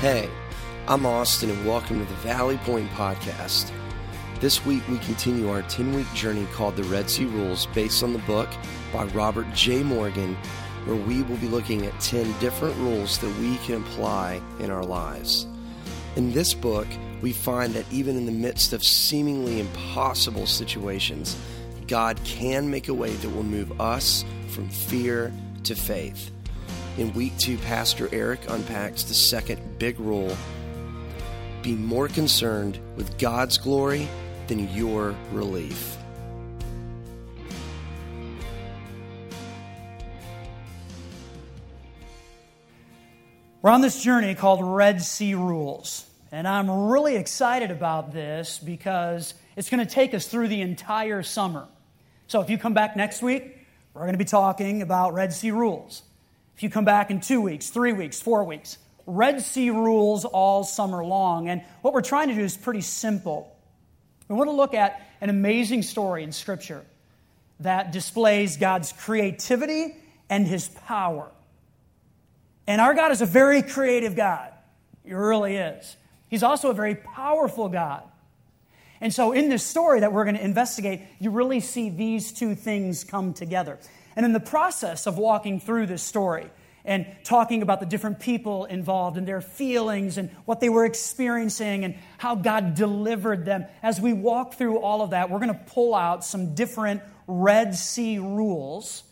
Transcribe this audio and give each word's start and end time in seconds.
Hey, 0.00 0.30
I'm 0.86 1.04
Austin, 1.04 1.50
and 1.50 1.66
welcome 1.66 1.98
to 1.98 2.04
the 2.04 2.20
Valley 2.20 2.56
Point 2.58 2.88
Podcast. 2.90 3.72
This 4.38 4.64
week, 4.64 4.86
we 4.86 4.96
continue 4.98 5.50
our 5.50 5.62
10 5.62 5.92
week 5.92 6.06
journey 6.14 6.46
called 6.52 6.76
The 6.76 6.84
Red 6.84 7.10
Sea 7.10 7.24
Rules, 7.24 7.66
based 7.66 8.04
on 8.04 8.12
the 8.12 8.20
book 8.20 8.48
by 8.92 9.06
Robert 9.06 9.52
J. 9.54 9.82
Morgan, 9.82 10.36
where 10.84 10.94
we 10.94 11.22
will 11.24 11.36
be 11.38 11.48
looking 11.48 11.84
at 11.84 11.98
10 11.98 12.38
different 12.38 12.76
rules 12.76 13.18
that 13.18 13.38
we 13.38 13.56
can 13.56 13.82
apply 13.82 14.40
in 14.60 14.70
our 14.70 14.84
lives. 14.84 15.48
In 16.14 16.32
this 16.32 16.54
book, 16.54 16.86
we 17.20 17.32
find 17.32 17.74
that 17.74 17.92
even 17.92 18.16
in 18.16 18.26
the 18.26 18.30
midst 18.30 18.72
of 18.72 18.84
seemingly 18.84 19.58
impossible 19.58 20.46
situations, 20.46 21.36
God 21.88 22.22
can 22.22 22.70
make 22.70 22.86
a 22.86 22.94
way 22.94 23.10
that 23.10 23.30
will 23.30 23.42
move 23.42 23.80
us 23.80 24.24
from 24.50 24.68
fear 24.68 25.32
to 25.64 25.74
faith. 25.74 26.30
In 26.98 27.12
week 27.12 27.38
two, 27.38 27.56
Pastor 27.58 28.08
Eric 28.10 28.40
unpacks 28.50 29.04
the 29.04 29.14
second 29.14 29.78
big 29.78 30.00
rule 30.00 30.36
be 31.62 31.76
more 31.76 32.08
concerned 32.08 32.80
with 32.96 33.16
God's 33.18 33.56
glory 33.56 34.08
than 34.48 34.68
your 34.74 35.14
relief. 35.30 35.96
We're 43.62 43.70
on 43.70 43.80
this 43.80 44.02
journey 44.02 44.34
called 44.34 44.60
Red 44.64 45.00
Sea 45.00 45.34
Rules. 45.34 46.04
And 46.32 46.48
I'm 46.48 46.68
really 46.68 47.14
excited 47.14 47.70
about 47.70 48.12
this 48.12 48.58
because 48.58 49.34
it's 49.56 49.70
going 49.70 49.86
to 49.86 49.92
take 49.92 50.14
us 50.14 50.26
through 50.26 50.48
the 50.48 50.62
entire 50.62 51.22
summer. 51.22 51.68
So 52.26 52.40
if 52.40 52.50
you 52.50 52.58
come 52.58 52.74
back 52.74 52.96
next 52.96 53.22
week, 53.22 53.56
we're 53.94 54.02
going 54.02 54.14
to 54.14 54.18
be 54.18 54.24
talking 54.24 54.82
about 54.82 55.14
Red 55.14 55.32
Sea 55.32 55.52
Rules. 55.52 56.02
If 56.58 56.64
you 56.64 56.70
come 56.70 56.84
back 56.84 57.12
in 57.12 57.20
two 57.20 57.40
weeks, 57.40 57.70
three 57.70 57.92
weeks, 57.92 58.20
four 58.20 58.42
weeks, 58.42 58.78
Red 59.06 59.42
Sea 59.42 59.70
rules 59.70 60.24
all 60.24 60.64
summer 60.64 61.04
long. 61.04 61.48
And 61.48 61.62
what 61.82 61.94
we're 61.94 62.00
trying 62.00 62.30
to 62.30 62.34
do 62.34 62.40
is 62.40 62.56
pretty 62.56 62.80
simple. 62.80 63.56
We 64.26 64.34
want 64.34 64.50
to 64.50 64.56
look 64.56 64.74
at 64.74 65.00
an 65.20 65.30
amazing 65.30 65.82
story 65.82 66.24
in 66.24 66.32
Scripture 66.32 66.84
that 67.60 67.92
displays 67.92 68.56
God's 68.56 68.92
creativity 68.92 69.94
and 70.28 70.48
His 70.48 70.66
power. 70.66 71.30
And 72.66 72.80
our 72.80 72.92
God 72.92 73.12
is 73.12 73.22
a 73.22 73.26
very 73.26 73.62
creative 73.62 74.16
God. 74.16 74.52
He 75.04 75.14
really 75.14 75.54
is. 75.54 75.96
He's 76.26 76.42
also 76.42 76.70
a 76.70 76.74
very 76.74 76.96
powerful 76.96 77.68
God. 77.68 78.02
And 79.00 79.14
so, 79.14 79.30
in 79.30 79.48
this 79.48 79.64
story 79.64 80.00
that 80.00 80.12
we're 80.12 80.24
going 80.24 80.36
to 80.36 80.44
investigate, 80.44 81.02
you 81.20 81.30
really 81.30 81.60
see 81.60 81.88
these 81.88 82.32
two 82.32 82.56
things 82.56 83.04
come 83.04 83.32
together. 83.32 83.78
And 84.18 84.26
in 84.26 84.32
the 84.32 84.40
process 84.40 85.06
of 85.06 85.16
walking 85.16 85.60
through 85.60 85.86
this 85.86 86.02
story 86.02 86.50
and 86.84 87.06
talking 87.22 87.62
about 87.62 87.78
the 87.78 87.86
different 87.86 88.18
people 88.18 88.64
involved 88.64 89.16
and 89.16 89.28
their 89.28 89.40
feelings 89.40 90.18
and 90.18 90.28
what 90.44 90.58
they 90.58 90.68
were 90.68 90.84
experiencing 90.84 91.84
and 91.84 91.94
how 92.18 92.34
God 92.34 92.74
delivered 92.74 93.44
them, 93.44 93.66
as 93.80 94.00
we 94.00 94.12
walk 94.12 94.54
through 94.54 94.80
all 94.80 95.02
of 95.02 95.10
that, 95.10 95.30
we're 95.30 95.38
going 95.38 95.54
to 95.54 95.64
pull 95.72 95.94
out 95.94 96.24
some 96.24 96.56
different 96.56 97.00
Red 97.28 97.76
Sea 97.76 98.18
rules 98.18 99.04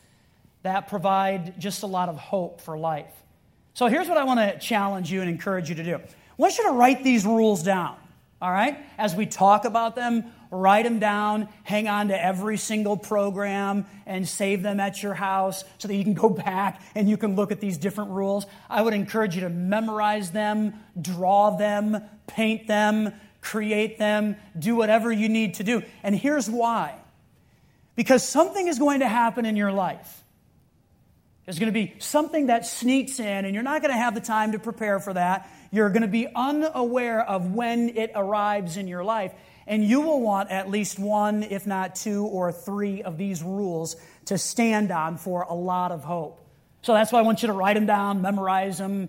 that 0.65 0.89
provide 0.89 1.61
just 1.61 1.85
a 1.85 1.87
lot 1.87 2.09
of 2.09 2.17
hope 2.17 2.61
for 2.61 2.77
life. 2.77 3.13
So, 3.75 3.87
here's 3.87 4.09
what 4.09 4.19
I 4.19 4.25
want 4.25 4.41
to 4.41 4.59
challenge 4.59 5.13
you 5.13 5.21
and 5.21 5.31
encourage 5.31 5.69
you 5.69 5.77
to 5.77 5.85
do 5.85 5.95
I 5.95 6.01
want 6.37 6.59
you 6.59 6.65
to 6.65 6.73
write 6.73 7.05
these 7.05 7.25
rules 7.25 7.63
down. 7.63 7.97
All 8.43 8.51
right? 8.51 8.77
As 8.99 9.15
we 9.15 9.27
talk 9.27 9.65
about 9.67 9.95
them, 9.95 10.33
write 10.51 10.85
them 10.85 10.99
down, 10.99 11.49
hang 11.65 11.89
on 11.89 12.09
to 12.09 12.25
every 12.25 12.57
single 12.57 12.97
program, 12.97 13.87
and 14.07 14.27
save 14.29 14.63
them 14.63 14.81
at 14.81 15.03
your 15.03 15.15
house 15.15 15.65
so 15.79 15.89
that 15.89 15.95
you 15.95 16.05
can 16.05 16.15
go 16.15 16.29
back 16.47 16.83
and 16.95 17.09
you 17.09 17.17
can 17.17 17.37
look 17.37 17.53
at 17.53 17.61
these 17.61 17.79
different 17.79 18.11
rules. 18.11 18.47
I 18.69 18.83
would 18.83 18.95
encourage 18.95 19.35
you 19.35 19.43
to 19.43 19.51
memorize 19.51 20.31
them, 20.31 20.75
draw 21.01 21.51
them, 21.57 22.03
paint 22.27 22.67
them, 22.67 23.13
create 23.41 23.99
them, 23.99 24.37
do 24.59 24.77
whatever 24.77 25.13
you 25.13 25.29
need 25.29 25.55
to 25.55 25.65
do. 25.65 25.83
And 26.03 26.15
here's 26.15 26.51
why 26.51 27.01
because 27.95 28.23
something 28.29 28.69
is 28.69 28.79
going 28.79 29.01
to 29.01 29.09
happen 29.09 29.47
in 29.47 29.57
your 29.57 29.73
life. 29.73 30.23
There's 31.47 31.59
going 31.59 31.73
to 31.73 31.73
be 31.73 31.95
something 31.99 32.47
that 32.47 32.67
sneaks 32.67 33.19
in, 33.21 33.45
and 33.45 33.55
you're 33.55 33.63
not 33.63 33.81
going 33.81 33.93
to 33.93 33.99
have 33.99 34.15
the 34.15 34.21
time 34.21 34.53
to 34.53 34.59
prepare 34.59 34.99
for 35.01 35.15
that. 35.15 35.49
You're 35.71 35.91
going 35.91 36.03
to 36.03 36.09
be 36.09 36.29
unaware 36.35 37.23
of 37.23 37.55
when 37.55 37.97
it 37.97 38.11
arrives 38.15 38.77
in 38.77 38.89
your 38.89 39.05
life. 39.05 39.33
And 39.67 39.85
you 39.85 40.01
will 40.01 40.21
want 40.21 40.51
at 40.51 40.71
least 40.71 40.99
one, 40.99 41.43
if 41.43 41.67
not 41.67 41.97
two 41.97 42.25
or 42.25 42.53
three 42.53 43.03
of 43.03 43.19
these 43.19 43.43
rules 43.43 43.97
to 44.27 44.39
stand 44.39 44.91
on 44.91 45.17
for 45.17 45.43
a 45.43 45.55
lot 45.55 45.93
of 45.93 46.05
hope. 46.05 46.41
So 46.83 46.93
that's 46.93 47.11
why 47.11 47.19
I 47.19 47.23
want 47.23 47.43
you 47.43 47.49
to 47.49 47.53
write 47.53 47.75
them 47.75 47.87
down, 47.87 48.23
memorize 48.23 48.79
them, 48.79 49.09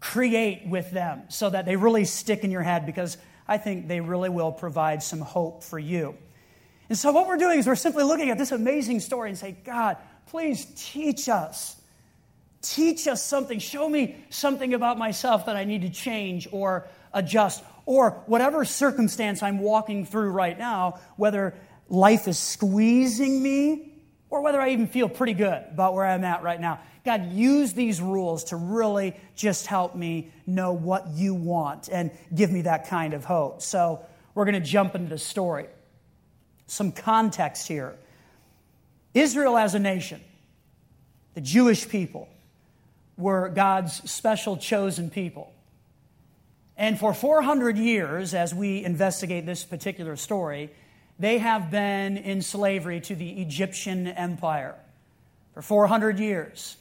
create 0.00 0.66
with 0.66 0.90
them 0.90 1.22
so 1.28 1.48
that 1.50 1.64
they 1.64 1.76
really 1.76 2.04
stick 2.04 2.42
in 2.42 2.50
your 2.50 2.62
head 2.62 2.86
because 2.86 3.16
I 3.46 3.58
think 3.58 3.86
they 3.86 4.00
really 4.00 4.30
will 4.30 4.52
provide 4.52 5.02
some 5.02 5.20
hope 5.20 5.62
for 5.62 5.78
you. 5.78 6.16
And 6.88 6.98
so 6.98 7.12
what 7.12 7.28
we're 7.28 7.36
doing 7.36 7.58
is 7.58 7.66
we're 7.66 7.76
simply 7.76 8.04
looking 8.04 8.30
at 8.30 8.38
this 8.38 8.50
amazing 8.50 9.00
story 9.00 9.28
and 9.28 9.38
say, 9.38 9.56
God, 9.64 9.96
please 10.26 10.66
teach 10.74 11.28
us 11.28 11.78
Teach 12.60 13.06
us 13.06 13.22
something. 13.22 13.60
Show 13.60 13.88
me 13.88 14.16
something 14.30 14.74
about 14.74 14.98
myself 14.98 15.46
that 15.46 15.56
I 15.56 15.64
need 15.64 15.82
to 15.82 15.90
change 15.90 16.48
or 16.50 16.88
adjust, 17.12 17.62
or 17.88 18.22
whatever 18.26 18.66
circumstance 18.66 19.42
I'm 19.42 19.60
walking 19.60 20.04
through 20.04 20.28
right 20.28 20.58
now, 20.58 21.00
whether 21.16 21.54
life 21.88 22.28
is 22.28 22.38
squeezing 22.38 23.42
me 23.42 23.94
or 24.28 24.42
whether 24.42 24.60
I 24.60 24.72
even 24.72 24.88
feel 24.88 25.08
pretty 25.08 25.32
good 25.32 25.64
about 25.72 25.94
where 25.94 26.04
I'm 26.04 26.22
at 26.22 26.42
right 26.42 26.60
now. 26.60 26.80
God, 27.06 27.32
use 27.32 27.72
these 27.72 27.98
rules 28.02 28.44
to 28.44 28.56
really 28.56 29.16
just 29.34 29.66
help 29.66 29.94
me 29.94 30.30
know 30.46 30.74
what 30.74 31.08
you 31.14 31.34
want 31.34 31.88
and 31.90 32.10
give 32.34 32.52
me 32.52 32.60
that 32.62 32.88
kind 32.88 33.14
of 33.14 33.24
hope. 33.24 33.62
So, 33.62 34.04
we're 34.34 34.44
going 34.44 34.62
to 34.62 34.68
jump 34.68 34.94
into 34.94 35.08
the 35.08 35.16
story. 35.16 35.66
Some 36.66 36.92
context 36.92 37.66
here 37.66 37.96
Israel 39.14 39.56
as 39.56 39.74
a 39.74 39.78
nation, 39.78 40.20
the 41.32 41.40
Jewish 41.40 41.88
people, 41.88 42.28
were 43.16 43.48
God's 43.48 43.94
special 44.10 44.58
chosen 44.58 45.08
people. 45.08 45.54
And 46.78 46.96
for 46.96 47.12
400 47.12 47.76
years, 47.76 48.34
as 48.34 48.54
we 48.54 48.84
investigate 48.84 49.44
this 49.44 49.64
particular 49.64 50.14
story, 50.14 50.70
they 51.18 51.38
have 51.38 51.72
been 51.72 52.16
in 52.16 52.40
slavery 52.40 53.00
to 53.02 53.16
the 53.16 53.42
Egyptian 53.42 54.06
empire. 54.06 54.76
For 55.54 55.62
400 55.62 56.20
years, 56.20 56.76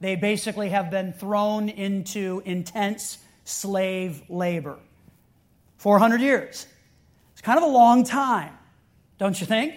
they 0.00 0.16
basically 0.16 0.70
have 0.70 0.90
been 0.90 1.12
thrown 1.12 1.68
into 1.68 2.42
intense 2.46 3.18
slave 3.44 4.22
labor. 4.30 4.78
400 5.76 6.22
years. 6.22 6.66
It's 7.32 7.42
kind 7.42 7.58
of 7.58 7.64
a 7.64 7.72
long 7.72 8.04
time, 8.04 8.56
don't 9.18 9.38
you 9.38 9.46
think? 9.46 9.74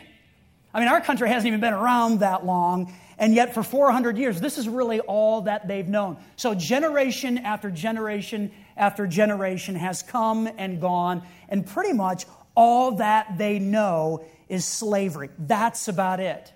I 0.74 0.80
mean, 0.80 0.88
our 0.88 1.02
country 1.02 1.28
hasn't 1.28 1.48
even 1.48 1.60
been 1.60 1.74
around 1.74 2.22
that 2.22 2.46
long, 2.46 2.94
and 3.22 3.36
yet, 3.36 3.54
for 3.54 3.62
400 3.62 4.18
years, 4.18 4.42
this 4.42 4.58
is 4.58 4.68
really 4.68 5.00
all 5.00 5.42
that 5.42 5.68
they've 5.68 5.88
known. 5.88 6.18
So, 6.38 6.56
generation 6.56 7.38
after 7.38 7.70
generation 7.70 8.52
after 8.82 9.08
generation 9.08 9.76
has 9.76 10.04
come 10.04 10.50
and 10.58 10.82
gone, 10.82 11.24
and 11.48 11.66
pretty 11.66 11.94
much 11.94 12.26
all 12.56 12.98
that 12.98 13.38
they 13.38 13.60
know 13.60 14.26
is 14.50 14.66
slavery. 14.66 15.30
That's 15.40 15.88
about 15.88 16.20
it. 16.20 16.52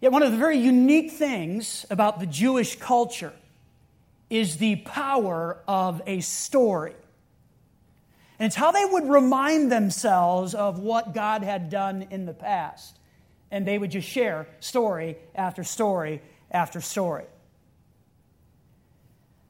Yet, 0.00 0.12
one 0.12 0.22
of 0.22 0.30
the 0.30 0.38
very 0.38 0.58
unique 0.58 1.10
things 1.10 1.84
about 1.90 2.20
the 2.20 2.26
Jewish 2.26 2.76
culture 2.76 3.32
is 4.30 4.58
the 4.58 4.76
power 4.76 5.58
of 5.66 6.00
a 6.06 6.20
story. 6.20 6.94
And 8.38 8.46
it's 8.46 8.56
how 8.56 8.70
they 8.70 8.84
would 8.84 9.08
remind 9.08 9.72
themselves 9.72 10.54
of 10.54 10.78
what 10.78 11.14
God 11.14 11.42
had 11.42 11.70
done 11.70 12.06
in 12.10 12.26
the 12.26 12.34
past 12.34 12.98
and 13.54 13.64
they 13.64 13.78
would 13.78 13.92
just 13.92 14.08
share 14.08 14.48
story 14.58 15.16
after 15.32 15.62
story 15.62 16.20
after 16.50 16.80
story. 16.80 17.24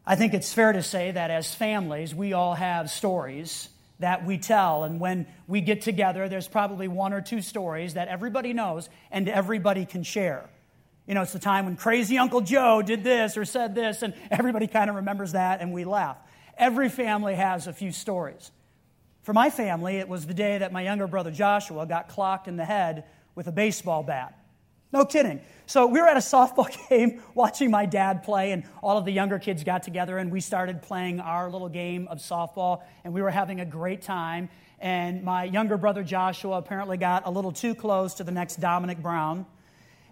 I 0.06 0.17
think 0.17 0.35
it's 0.35 0.53
fair 0.53 0.73
to 0.73 0.83
say 0.83 1.12
that 1.12 1.31
as 1.31 1.55
families, 1.55 2.15
we 2.15 2.35
all 2.35 2.55
have 2.55 2.91
stories 2.91 3.69
that 4.01 4.27
we 4.27 4.39
tell. 4.39 4.85
And 4.85 5.01
when 5.01 5.27
we 5.47 5.61
get 5.61 5.83
together, 5.83 6.29
there's 6.29 6.49
probably 6.49 6.89
one 6.89 7.12
or 7.12 7.23
two 7.23 7.41
stories 7.41 7.95
that 7.95 8.09
everybody 8.09 8.53
knows 8.53 8.89
and 9.11 9.29
everybody 9.29 9.87
can 9.87 10.03
share. 10.03 10.49
You 11.06 11.15
know, 11.15 11.23
it's 11.23 11.33
the 11.33 11.39
time 11.39 11.67
when 11.67 11.77
crazy 11.77 12.19
Uncle 12.19 12.41
Joe 12.41 12.83
did 12.83 13.05
this 13.05 13.37
or 13.37 13.45
said 13.45 13.75
this, 13.75 14.03
and 14.03 14.15
everybody 14.31 14.67
kind 14.67 14.89
of 14.89 14.97
remembers 14.97 15.33
that 15.33 15.61
and 15.61 15.73
we 15.73 15.85
laugh. 15.85 16.17
Every 16.56 16.89
family 16.89 17.35
has 17.35 17.67
a 17.67 17.73
few 17.73 17.93
stories. 17.93 18.51
For 19.23 19.33
my 19.33 19.49
family, 19.49 19.97
it 19.97 20.09
was 20.09 20.27
the 20.27 20.35
day 20.35 20.59
that 20.59 20.73
my 20.73 20.83
younger 20.83 21.06
brother 21.06 21.31
Joshua 21.31 21.87
got 21.87 22.09
clocked 22.09 22.47
in 22.47 22.56
the 22.56 22.65
head 22.65 23.05
with 23.35 23.47
a 23.47 23.53
baseball 23.53 24.03
bat. 24.03 24.39
No 24.94 25.05
kidding. 25.05 25.41
So 25.67 25.88
we 25.88 26.00
were 26.00 26.06
at 26.06 26.17
a 26.17 26.20
softball 26.20 26.70
game 26.88 27.20
watching 27.35 27.69
my 27.69 27.85
dad 27.85 28.23
play, 28.23 28.52
and 28.52 28.62
all 28.81 28.96
of 28.96 29.05
the 29.05 29.11
younger 29.11 29.41
kids 29.41 29.64
got 29.64 29.82
together, 29.82 30.19
and 30.19 30.31
we 30.31 30.41
started 30.41 30.82
playing 30.82 31.19
our 31.19 31.50
little 31.50 31.69
game 31.69 32.06
of 32.06 32.19
softball, 32.19 32.81
and 33.02 33.12
we 33.12 33.20
were 33.20 33.32
having 33.32 33.58
a 33.58 33.64
great 33.64 34.02
time. 34.02 34.49
And 34.79 35.25
my 35.25 35.43
younger 35.44 35.76
brother 35.79 36.05
Joshua 36.05 36.58
apparently 36.58 36.96
got 36.96 37.26
a 37.26 37.31
little 37.32 37.50
too 37.50 37.75
close 37.75 38.14
to 38.14 38.25
the 38.25 38.31
next 38.31 38.61
Domonic 38.61 39.02
Brown. 39.02 39.46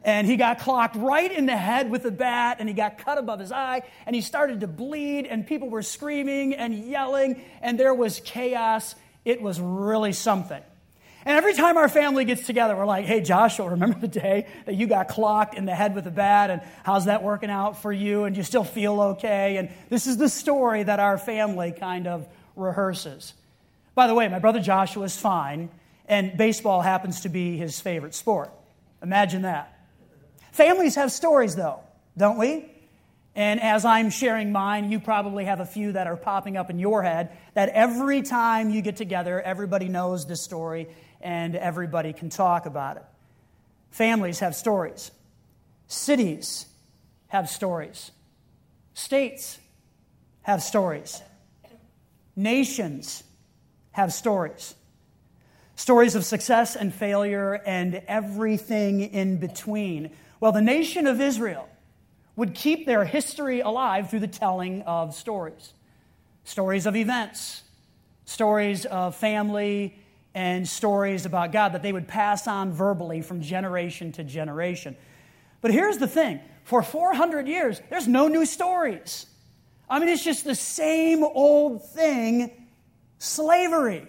and 0.02 0.26
he 0.26 0.36
got 0.36 0.58
clocked 0.58 0.96
right 0.96 1.30
in 1.30 1.46
the 1.46 1.56
head 1.56 1.88
with 1.88 2.04
a 2.06 2.10
bat 2.10 2.56
and 2.58 2.68
he 2.68 2.74
got 2.74 2.98
cut 2.98 3.18
above 3.18 3.38
his 3.38 3.52
eye 3.52 3.82
and 4.04 4.16
he 4.16 4.20
started 4.20 4.58
to 4.58 4.66
bleed 4.66 5.26
and 5.26 5.46
people 5.46 5.70
were 5.70 5.82
screaming 5.82 6.54
and 6.54 6.74
yelling 6.74 7.40
and 7.60 7.78
there 7.78 7.94
was 7.94 8.18
chaos 8.24 8.96
it 9.24 9.40
was 9.40 9.60
really 9.60 10.12
something 10.12 10.60
and 11.24 11.36
every 11.36 11.54
time 11.54 11.76
our 11.76 11.88
family 11.88 12.24
gets 12.24 12.46
together 12.46 12.76
we're 12.76 12.86
like 12.86 13.04
hey 13.04 13.20
joshua 13.20 13.70
remember 13.70 13.98
the 13.98 14.08
day 14.08 14.46
that 14.66 14.74
you 14.74 14.86
got 14.86 15.08
clocked 15.08 15.54
in 15.54 15.64
the 15.64 15.74
head 15.74 15.94
with 15.94 16.06
a 16.06 16.10
bat 16.10 16.50
and 16.50 16.62
how's 16.84 17.06
that 17.06 17.22
working 17.22 17.50
out 17.50 17.80
for 17.82 17.92
you? 17.92 18.24
And 18.24 18.36
you 18.36 18.42
still 18.42 18.64
feel 18.64 19.00
okay? 19.00 19.56
And 19.56 19.70
this 19.88 20.06
is 20.06 20.16
the 20.16 20.28
story 20.28 20.82
that 20.82 21.00
our 21.00 21.18
family 21.18 21.72
kind 21.72 22.06
of 22.06 22.26
rehearses. 22.56 23.34
By 23.94 24.06
the 24.06 24.14
way 24.14 24.28
my 24.28 24.38
brother 24.38 24.60
joshua 24.60 25.04
is 25.04 25.16
fine 25.16 25.70
and 26.06 26.36
baseball 26.36 26.82
happens 26.82 27.22
to 27.22 27.28
be 27.28 27.56
his 27.56 27.80
favorite 27.80 28.14
sport. 28.14 28.50
Imagine 29.02 29.42
that. 29.42 29.78
Families 30.52 30.96
have 30.96 31.10
stories, 31.10 31.56
though, 31.56 31.80
don't 32.16 32.38
we? 32.38 32.68
And 33.34 33.62
as 33.62 33.86
I'm 33.86 34.10
sharing 34.10 34.52
mine, 34.52 34.92
you 34.92 35.00
probably 35.00 35.46
have 35.46 35.60
a 35.60 35.64
few 35.64 35.92
that 35.92 36.06
are 36.06 36.16
popping 36.16 36.58
up 36.58 36.68
in 36.68 36.78
your 36.78 37.02
head 37.02 37.30
that 37.54 37.70
every 37.70 38.20
time 38.20 38.68
you 38.68 38.82
get 38.82 38.96
together, 38.96 39.40
everybody 39.40 39.88
knows 39.88 40.26
this 40.26 40.42
story 40.42 40.88
and 41.22 41.54
everybody 41.54 42.12
can 42.12 42.30
talk 42.30 42.66
about 42.66 42.96
it. 42.96 43.04
Families 43.90 44.40
have 44.40 44.54
stories, 44.54 45.10
cities 45.86 46.66
have 47.28 47.48
stories, 47.48 48.10
states 48.94 49.58
have 50.42 50.62
stories, 50.62 51.22
nations 52.36 53.22
have 53.92 54.12
stories. 54.12 54.74
Stories 55.74 56.14
of 56.14 56.24
success 56.24 56.76
and 56.76 56.92
failure 56.92 57.54
and 57.54 58.02
everything 58.06 59.00
in 59.00 59.38
between. 59.38 60.10
Well, 60.38 60.52
the 60.52 60.60
nation 60.60 61.06
of 61.06 61.20
Israel 61.20 61.68
would 62.36 62.54
keep 62.54 62.86
their 62.86 63.04
history 63.04 63.60
alive 63.60 64.10
through 64.10 64.20
the 64.20 64.28
telling 64.28 64.82
of 64.82 65.14
stories 65.14 65.72
stories 66.44 66.86
of 66.86 66.96
events, 66.96 67.62
stories 68.24 68.84
of 68.84 69.14
family, 69.14 69.96
and 70.34 70.68
stories 70.68 71.26
about 71.26 71.52
God 71.52 71.74
that 71.74 71.82
they 71.82 71.92
would 71.92 72.08
pass 72.08 72.46
on 72.46 72.72
verbally 72.72 73.22
from 73.22 73.42
generation 73.42 74.12
to 74.12 74.24
generation. 74.24 74.96
But 75.60 75.72
here's 75.72 75.98
the 75.98 76.08
thing 76.08 76.40
for 76.64 76.82
400 76.82 77.48
years, 77.48 77.80
there's 77.90 78.08
no 78.08 78.28
new 78.28 78.46
stories. 78.46 79.26
I 79.88 79.98
mean, 79.98 80.08
it's 80.08 80.24
just 80.24 80.44
the 80.44 80.54
same 80.54 81.22
old 81.22 81.84
thing 81.90 82.50
slavery. 83.18 84.06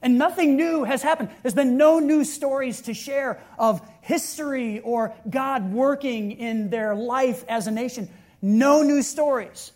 And 0.00 0.16
nothing 0.16 0.56
new 0.56 0.84
has 0.84 1.02
happened. 1.02 1.30
There's 1.42 1.54
been 1.54 1.76
no 1.76 1.98
new 1.98 2.22
stories 2.22 2.82
to 2.82 2.94
share 2.94 3.42
of 3.58 3.80
history 4.00 4.78
or 4.80 5.12
God 5.28 5.72
working 5.72 6.32
in 6.32 6.70
their 6.70 6.94
life 6.94 7.44
as 7.48 7.66
a 7.66 7.72
nation. 7.72 8.08
No 8.40 8.82
new 8.82 9.02
stories. 9.02 9.72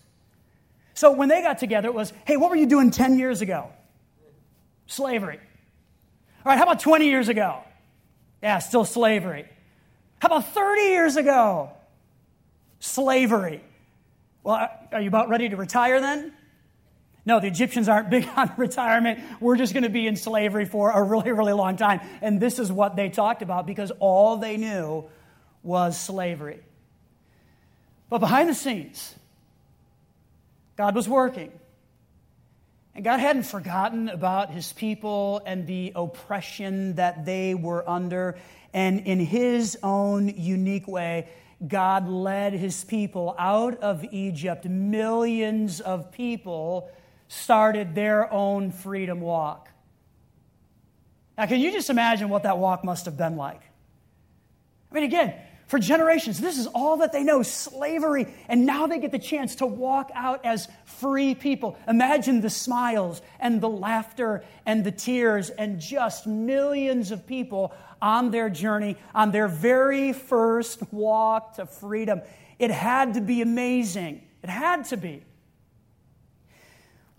So 0.95 1.13
when 1.13 1.29
they 1.29 1.43
got 1.43 1.59
together, 1.59 1.89
it 1.89 1.95
was, 1.95 2.13
hey, 2.25 2.37
what 2.37 2.51
were 2.51 2.57
you 2.57 2.67
doing 2.67 2.93
10 2.93 3.19
years 3.19 3.41
ago? 3.41 3.71
Slavery. 4.87 5.41
All 6.45 6.51
right, 6.51 6.59
how 6.59 6.65
about 6.65 6.81
20 6.81 7.09
years 7.09 7.29
ago? 7.29 7.59
Yeah, 8.43 8.59
still 8.59 8.85
slavery. 8.85 9.49
How 10.19 10.27
about 10.27 10.49
30 10.49 10.83
years 10.83 11.17
ago? 11.17 11.71
Slavery. 12.81 13.63
Well, 14.43 14.69
are 14.91 15.01
you 15.01 15.07
about 15.07 15.29
ready 15.29 15.49
to 15.49 15.57
retire 15.57 16.01
then? 16.01 16.33
No, 17.25 17.39
the 17.39 17.47
Egyptians 17.47 17.89
aren't 17.89 18.11
big 18.17 18.29
on 18.37 18.53
retirement. 18.57 19.21
We're 19.41 19.57
just 19.57 19.73
going 19.73 19.85
to 19.85 19.89
be 19.89 20.07
in 20.09 20.17
slavery 20.17 20.65
for 20.65 20.91
a 20.91 21.01
really, 21.01 21.31
really 21.31 21.53
long 21.53 21.77
time. 21.77 22.01
And 22.21 22.41
this 22.41 22.59
is 22.59 22.73
what 22.73 22.97
they 22.97 23.09
talked 23.09 23.43
about 23.43 23.65
because 23.65 23.93
all 24.01 24.37
they 24.37 24.57
knew 24.57 25.05
was 25.63 25.99
slavery. 25.99 26.61
But 28.11 28.19
behind 28.19 28.49
the 28.49 28.55
scenes, 28.55 29.15
God 30.77 30.97
was 30.97 31.09
working. 31.09 31.53
And 32.95 33.05
God 33.05 33.21
hadn't 33.21 33.45
forgotten 33.45 34.09
about 34.09 34.51
his 34.51 34.73
people 34.73 35.41
and 35.47 35.67
the 35.67 35.93
oppression 35.95 36.95
that 36.97 37.25
they 37.25 37.55
were 37.55 37.89
under. 37.89 38.37
And 38.75 39.01
in 39.01 39.19
his 39.19 39.79
own 39.83 40.29
unique 40.29 40.87
way, 40.87 41.29
God 41.67 42.09
led 42.09 42.53
his 42.53 42.85
people 42.85 43.35
out 43.39 43.79
of 43.79 44.05
Egypt, 44.11 44.65
millions 44.65 45.81
of 45.81 46.11
people 46.13 46.91
started 47.29 47.95
their 47.95 48.31
own 48.33 48.73
freedom 48.73 49.21
walk. 49.21 49.69
Now, 51.39 51.47
can 51.47 51.61
you 51.61 51.73
just 51.73 51.89
imagine 51.89 52.29
what 52.29 52.43
that 52.43 52.59
walk 52.59 52.85
must 52.85 53.07
have 53.07 53.17
been 53.17 53.37
like? 53.37 53.63
I 54.91 54.95
mean, 54.95 55.05
again, 55.05 55.35
for 55.73 55.79
generations, 55.79 56.39
this 56.39 56.59
is 56.59 56.67
all 56.67 56.99
that 56.99 57.13
they 57.13 57.25
know 57.25 57.43
slavery, 57.43 58.27
and 58.47 58.67
now 58.67 58.87
they 58.87 58.99
get 58.99 59.11
the 59.11 59.19
chance 59.19 59.55
to 59.55 59.65
walk 59.65 60.11
out 60.15 60.45
as 60.45 60.69
free 60.85 61.35
people. 61.35 61.79
Imagine 61.89 62.43
the 62.43 62.51
smiles 62.51 63.23
and 63.41 63.59
the 63.59 63.71
laughter 63.71 64.45
and 64.67 64.85
the 64.85 64.93
tears, 64.93 65.49
and 65.49 65.81
just 65.81 66.27
millions 66.27 67.11
of 67.11 67.27
people 67.27 67.73
on 68.03 68.31
their 68.31 68.51
journey, 68.51 68.99
on 69.15 69.31
their 69.31 69.49
very 69.49 70.13
first 70.13 70.83
walk 70.93 71.55
to 71.55 71.65
freedom. 71.65 72.21
It 72.59 72.71
had 72.71 73.15
to 73.15 73.23
be 73.23 73.41
amazing. 73.41 74.21
It 74.43 74.51
had 74.51 74.85
to 74.91 74.99
be. 74.99 75.25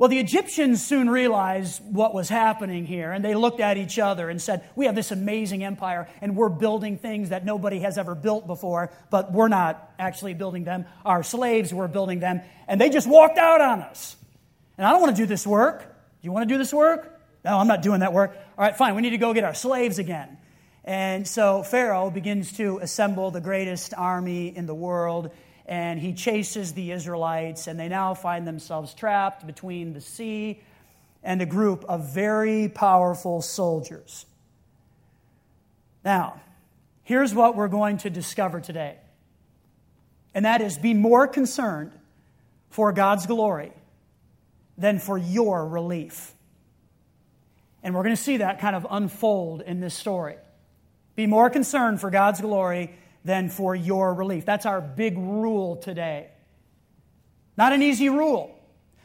Well, 0.04 0.10
the 0.10 0.20
Egyptians 0.20 0.86
soon 0.86 1.10
realized 1.10 1.82
what 1.82 2.14
was 2.14 2.28
happening 2.28 2.86
here, 2.86 3.14
and 3.14 3.24
they 3.24 3.36
looked 3.36 3.62
at 3.62 3.78
each 3.78 3.98
other 3.98 4.30
and 4.30 4.42
said, 4.42 4.70
We 4.76 4.88
have 4.88 4.96
this 4.96 5.12
amazing 5.12 5.64
empire, 5.64 6.10
and 6.20 6.36
we're 6.36 6.50
building 6.50 6.98
things 6.98 7.30
that 7.30 7.46
nobody 7.46 7.80
has 7.80 7.98
ever 7.98 8.14
built 8.14 8.46
before, 8.46 8.92
but 9.10 9.32
we're 9.32 9.48
not 9.48 9.94
actually 9.98 10.34
building 10.34 10.66
them. 10.66 10.84
Our 11.06 11.24
slaves 11.24 11.74
were 11.74 11.88
building 11.88 12.20
them, 12.20 12.42
and 12.68 12.82
they 12.82 12.90
just 12.90 13.08
walked 13.08 13.38
out 13.38 13.62
on 13.62 13.80
us. 13.80 14.18
And 14.78 14.86
I 14.86 14.92
don't 14.92 15.00
want 15.00 15.16
to 15.16 15.22
do 15.22 15.26
this 15.26 15.48
work. 15.48 15.80
Do 15.80 15.86
you 16.24 16.34
want 16.34 16.50
to 16.50 16.54
do 16.54 16.58
this 16.58 16.74
work? 16.74 17.22
No, 17.46 17.58
I'm 17.58 17.68
not 17.68 17.82
doing 17.82 18.02
that 18.02 18.12
work. 18.12 18.36
All 18.58 18.66
right, 18.66 18.76
fine, 18.76 18.96
we 18.96 19.04
need 19.04 19.12
to 19.12 19.18
go 19.18 19.34
get 19.34 19.46
our 19.46 19.56
slaves 19.56 20.00
again. 20.00 20.38
And 20.84 21.26
so 21.26 21.64
Pharaoh 21.64 22.10
begins 22.10 22.52
to 22.58 22.80
assemble 22.80 23.32
the 23.32 23.40
greatest 23.40 23.94
army 23.94 24.54
in 24.54 24.66
the 24.66 24.76
world 24.76 25.32
and 25.66 26.00
he 26.00 26.14
chases 26.14 26.74
the 26.74 26.92
Israelites, 26.92 27.68
and 27.68 27.80
they 27.80 27.88
now 27.88 28.14
find 28.14 28.46
themselves 28.46 28.94
trapped 28.94 29.48
between 29.48 29.94
the 29.94 30.02
sea 30.02 30.62
and 31.24 31.42
a 31.42 31.46
group 31.46 31.86
of 31.86 32.14
very 32.14 32.68
powerful 32.68 33.42
soldiers. 33.42 34.26
Now, 36.04 36.42
here's 37.04 37.34
what 37.34 37.56
we're 37.56 37.70
going 37.70 37.98
to 38.00 38.10
discover 38.10 38.60
today, 38.60 38.98
and 40.34 40.46
that 40.46 40.62
is 40.62 40.78
be 40.78 40.94
more 40.94 41.28
concerned 41.28 41.92
for 42.70 42.92
God's 42.92 43.26
glory 43.26 43.72
than 44.78 45.00
for 45.00 45.18
your 45.18 45.66
relief. 45.66 46.34
And 47.84 47.94
we're 47.94 48.04
going 48.04 48.16
to 48.16 48.22
see 48.22 48.38
that 48.38 48.60
kind 48.60 48.76
of 48.76 48.88
unfold 48.90 49.62
in 49.62 49.80
this 49.80 49.94
story. 49.94 50.36
Be 51.16 51.28
more 51.28 51.50
concerned 51.50 52.02
for 52.02 52.10
God's 52.10 52.42
glory 52.42 52.96
than 53.26 53.50
for 53.50 53.76
your 53.76 54.14
relief. 54.14 54.46
That's 54.46 54.66
our 54.66 54.82
big 54.82 55.18
rule 55.18 55.78
today. 55.78 56.30
Not 57.58 57.74
an 57.74 57.82
easy 57.82 58.10
rule. 58.10 58.60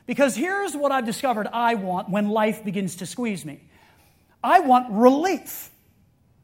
Because 0.07 0.35
here's 0.35 0.75
what 0.75 0.91
I've 0.91 1.05
discovered 1.05 1.47
I 1.53 1.75
want 1.75 2.09
when 2.09 2.31
life 2.31 2.65
begins 2.65 2.97
to 2.97 3.07
squeeze 3.07 3.45
me 3.45 3.61
I 4.43 4.61
want 4.61 4.91
relief. 4.91 5.71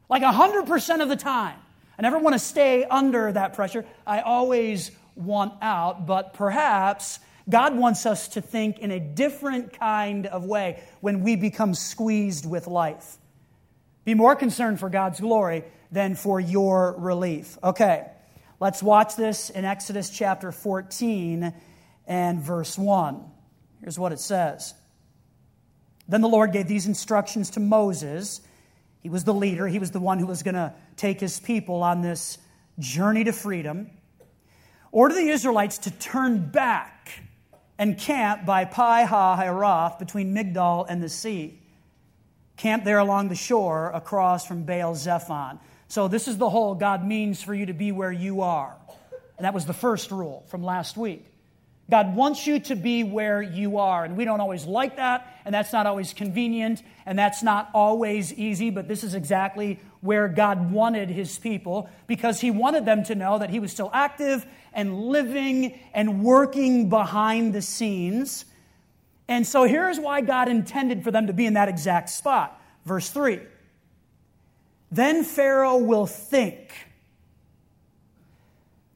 Like 0.09 0.21
100% 0.21 1.01
of 1.01 1.09
the 1.09 1.15
time. 1.15 1.57
I 1.97 2.01
never 2.01 2.19
want 2.19 2.33
to 2.33 2.39
stay 2.39 2.83
under 2.83 3.31
that 3.31 3.53
pressure. 3.53 3.85
I 4.05 4.19
always 4.19 4.91
want 5.15 5.53
out, 5.61 6.05
but 6.05 6.33
perhaps 6.33 7.19
God 7.49 7.75
wants 7.75 8.05
us 8.05 8.27
to 8.29 8.41
think 8.41 8.79
in 8.79 8.91
a 8.91 8.99
different 8.99 9.79
kind 9.79 10.25
of 10.27 10.45
way 10.45 10.83
when 10.99 11.21
we 11.21 11.35
become 11.35 11.73
squeezed 11.73 12.45
with 12.45 12.67
life. 12.67 13.17
Be 14.05 14.13
more 14.13 14.35
concerned 14.35 14.79
for 14.79 14.87
God's 14.89 15.19
glory 15.19 15.63
than 15.91 16.13
for 16.13 16.39
your 16.39 16.95
relief. 16.99 17.57
Okay, 17.63 18.05
let's 18.59 18.83
watch 18.83 19.15
this 19.15 19.49
in 19.49 19.65
Exodus 19.65 20.11
chapter 20.11 20.51
14 20.51 21.51
and 22.05 22.39
verse 22.39 22.77
1. 22.77 23.23
Here's 23.81 23.97
what 23.97 24.11
it 24.11 24.19
says 24.19 24.75
Then 26.07 26.21
the 26.21 26.29
Lord 26.29 26.51
gave 26.51 26.67
these 26.67 26.85
instructions 26.85 27.49
to 27.51 27.59
Moses. 27.59 28.41
He 29.01 29.09
was 29.09 29.23
the 29.23 29.33
leader, 29.33 29.67
he 29.67 29.79
was 29.79 29.89
the 29.89 29.99
one 29.99 30.19
who 30.19 30.27
was 30.27 30.43
going 30.43 30.55
to 30.55 30.73
take 30.97 31.19
his 31.19 31.39
people 31.39 31.81
on 31.83 32.01
this 32.01 32.37
journey 32.77 33.23
to 33.23 33.33
freedom. 33.33 33.89
Order 34.91 35.15
the 35.15 35.29
Israelites 35.29 35.79
to 35.79 35.91
turn 35.91 36.49
back 36.49 37.11
and 37.77 37.97
camp 37.97 38.45
by 38.45 38.65
Pi 38.65 39.03
Ha 39.03 39.37
Hahiroth 39.37 39.99
between 39.99 40.33
Migdol 40.33 40.85
and 40.87 41.01
the 41.01 41.09
sea. 41.09 41.59
Camp 42.57 42.83
there 42.83 42.99
along 42.99 43.29
the 43.29 43.35
shore 43.35 43.91
across 43.93 44.45
from 44.45 44.63
Baal 44.63 44.95
Zephon. 44.95 45.59
So, 45.87 46.07
this 46.07 46.27
is 46.27 46.37
the 46.37 46.49
whole 46.49 46.75
God 46.75 47.05
means 47.05 47.41
for 47.41 47.53
you 47.53 47.67
to 47.67 47.73
be 47.73 47.91
where 47.91 48.11
you 48.11 48.41
are. 48.41 48.75
And 49.37 49.45
that 49.45 49.53
was 49.53 49.65
the 49.65 49.73
first 49.73 50.11
rule 50.11 50.45
from 50.47 50.63
last 50.63 50.97
week. 50.97 51.25
God 51.89 52.15
wants 52.15 52.47
you 52.47 52.59
to 52.61 52.75
be 52.75 53.03
where 53.03 53.41
you 53.41 53.77
are. 53.77 54.05
And 54.05 54.17
we 54.17 54.25
don't 54.25 54.41
always 54.41 54.65
like 54.65 54.95
that, 54.95 55.39
and 55.45 55.53
that's 55.53 55.71
not 55.71 55.85
always 55.85 56.13
convenient, 56.13 56.81
and 57.05 57.19
that's 57.19 57.43
not 57.43 57.69
always 57.73 58.33
easy, 58.33 58.71
but 58.71 58.87
this 58.87 59.03
is 59.03 59.13
exactly 59.13 59.79
where 60.01 60.27
God 60.27 60.71
wanted 60.71 61.09
his 61.09 61.37
people 61.37 61.89
because 62.07 62.39
he 62.39 62.49
wanted 62.49 62.85
them 62.85 63.03
to 63.05 63.15
know 63.15 63.37
that 63.37 63.51
he 63.51 63.59
was 63.59 63.71
still 63.71 63.91
active 63.93 64.45
and 64.73 64.99
living 65.05 65.79
and 65.93 66.23
working 66.23 66.89
behind 66.89 67.53
the 67.53 67.61
scenes. 67.61 68.45
And 69.27 69.45
so 69.45 69.63
here's 69.63 69.99
why 69.99 70.21
God 70.21 70.47
intended 70.47 71.03
for 71.03 71.11
them 71.11 71.27
to 71.27 71.33
be 71.33 71.45
in 71.45 71.53
that 71.53 71.69
exact 71.69 72.09
spot. 72.09 72.59
Verse 72.85 73.09
3 73.09 73.39
Then 74.91 75.23
Pharaoh 75.23 75.77
will 75.77 76.05
think. 76.05 76.71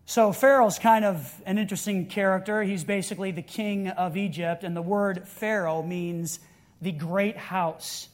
So 0.05 0.33
Pharaoh's 0.33 0.79
kind 0.79 1.05
of 1.05 1.39
an 1.45 1.59
interesting 1.59 2.07
character. 2.07 2.63
He's 2.63 2.83
basically 2.83 3.31
the 3.31 3.43
king 3.43 3.89
of 3.89 4.17
Egypt, 4.17 4.63
and 4.63 4.75
the 4.75 4.81
word 4.81 5.27
Pharaoh 5.27 5.83
means 5.83 6.39
the 6.81 6.91
great 6.91 7.37
house. 7.37 8.09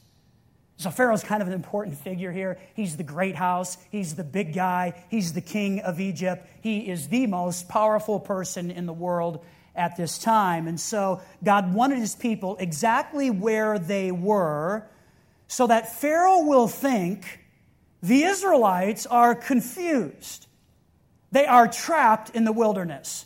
So 0.78 0.90
Pharaoh's 0.90 1.24
kind 1.24 1.42
of 1.42 1.48
an 1.48 1.54
important 1.54 1.98
figure 1.98 2.34
here. 2.34 2.60
He's 2.74 2.98
the 2.98 3.04
great 3.04 3.36
house, 3.36 3.78
he's 3.92 4.16
the 4.16 4.26
big 4.26 4.54
guy, 4.54 5.02
he's 5.10 5.32
the 5.32 5.42
king 5.42 5.80
of 5.80 6.02
Egypt. 6.02 6.46
He 6.62 6.90
is 6.90 7.08
the 7.08 7.28
most 7.28 7.70
powerful 7.70 8.20
person 8.20 8.72
in 8.72 8.86
the 8.86 8.94
world 8.94 9.46
at 9.75 9.98
this 9.98 10.17
time. 10.17 10.67
And 10.67 10.79
so 10.79 11.22
God 11.44 11.74
wanted 11.74 12.00
his 12.00 12.15
people 12.15 12.55
exactly 12.60 13.29
where 13.29 13.77
they 13.77 14.12
were 14.12 14.88
so 15.48 15.67
that 15.67 16.00
Pharaoh 16.00 16.44
will 16.44 16.67
think 16.67 17.41
the 18.01 18.24
Israelites 18.24 19.05
are 19.05 19.36
confused. 19.36 20.48
They 21.32 21.46
are 21.46 21.67
trapped 21.67 22.29
in 22.32 22.46
the 22.46 22.51
wilderness. 22.51 23.25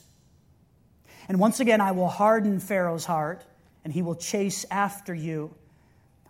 And 1.28 1.40
once 1.40 1.60
again, 1.60 1.80
I 1.80 1.92
will 1.92 2.08
harden 2.08 2.60
Pharaoh's 2.60 3.06
heart, 3.06 3.46
and 3.84 3.94
he 3.94 4.02
will 4.02 4.16
chase 4.16 4.66
after 4.72 5.14
you. 5.14 5.54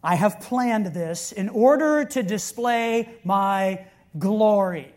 I 0.04 0.16
have 0.16 0.42
planned 0.42 0.88
this 0.88 1.32
in 1.32 1.50
order 1.50 2.06
to 2.06 2.24
display 2.24 3.10
my 3.24 3.86
glory. 4.18 4.94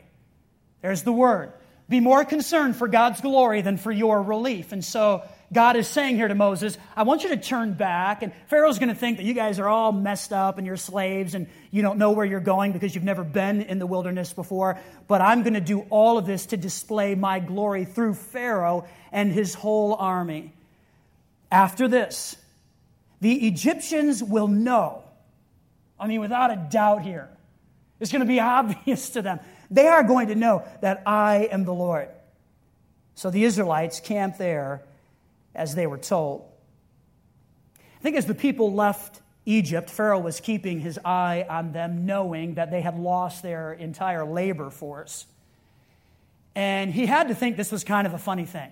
There's 0.81 1.03
the 1.03 1.13
word. 1.13 1.53
Be 1.93 2.01
more 2.01 2.25
concerned 2.25 2.75
for 2.75 2.89
God's 2.89 3.21
glory 3.21 3.61
than 3.61 3.77
for 3.77 3.93
your 3.93 4.23
relief. 4.23 4.73
And 4.73 4.83
so 4.83 5.25
God 5.53 5.77
is 5.77 5.87
saying 5.87 6.17
here 6.17 6.27
to 6.27 6.35
Moses, 6.35 6.79
I 6.97 7.03
want 7.03 7.23
you 7.23 7.29
to 7.29 7.37
turn 7.37 7.75
back. 7.75 8.23
And 8.23 8.33
Pharaoh's 8.47 8.79
going 8.79 8.89
to 8.89 8.95
think 8.95 9.19
that 9.19 9.25
you 9.25 9.35
guys 9.35 9.59
are 9.59 9.69
all 9.69 9.93
messed 9.93 10.33
up 10.33 10.57
and 10.57 10.67
you're 10.67 10.79
slaves 10.79 11.35
and 11.35 11.49
you 11.71 11.83
don't 11.83 11.99
know 11.99 12.13
where 12.13 12.25
you're 12.25 12.41
going 12.41 12.73
because 12.73 12.95
you've 12.95 13.05
never 13.05 13.25
been 13.25 13.61
in 13.61 13.79
the 13.79 13.85
wilderness 13.85 14.33
before. 14.33 14.81
But 15.07 15.21
I'm 15.21 15.43
going 15.43 15.53
to 15.53 15.61
do 15.61 15.81
all 15.91 16.17
of 16.17 16.25
this 16.25 16.47
to 16.47 16.57
display 16.57 17.15
my 17.15 17.41
glory 17.41 17.85
through 17.85 18.15
Pharaoh 18.15 18.87
and 19.13 19.31
his 19.31 19.53
whole 19.53 19.93
army. 19.93 20.55
After 21.51 21.89
this, 21.89 22.37
the 23.21 23.49
Egyptians 23.49 24.25
will 24.25 24.49
know. 24.49 25.05
I 26.01 26.07
mean, 26.07 26.23
without 26.23 26.51
a 26.51 26.57
doubt 26.57 27.03
here. 27.03 27.29
It's 28.01 28.11
going 28.11 28.21
to 28.21 28.27
be 28.27 28.41
obvious 28.41 29.11
to 29.11 29.21
them. 29.21 29.41
They 29.73 29.89
are 29.89 30.05
going 30.05 30.29
to 30.29 30.35
know 30.35 30.65
that 30.83 31.03
I 31.07 31.49
am 31.51 31.65
the 31.65 31.73
Lord. 31.73 32.09
So 33.15 33.31
the 33.31 33.43
Israelites 33.45 34.01
camped 34.01 34.39
there 34.39 34.83
as 35.55 35.75
they 35.75 35.87
were 35.87 35.99
told. 35.99 36.45
I 37.79 38.03
think 38.03 38.17
as 38.17 38.27
the 38.27 38.35
people 38.35 38.73
left 38.73 39.21
Egypt, 39.47 39.89
Pharaoh 39.89 40.19
was 40.19 40.41
keeping 40.41 40.81
his 40.81 40.99
eye 41.05 41.47
on 41.49 41.73
them, 41.73 42.05
knowing 42.05 42.55
that 42.55 42.71
they 42.71 42.83
had 42.83 42.99
lost 42.99 43.43
their 43.43 43.73
entire 43.73 44.25
labor 44.25 44.71
force. 44.71 45.27
And 46.55 46.93
he 46.93 47.07
had 47.07 47.29
to 47.29 47.35
think 47.35 47.57
this 47.57 47.73
was 47.73 47.83
kind 47.83 48.07
of 48.07 48.13
a 48.13 48.19
funny 48.19 48.45
thing. 48.45 48.71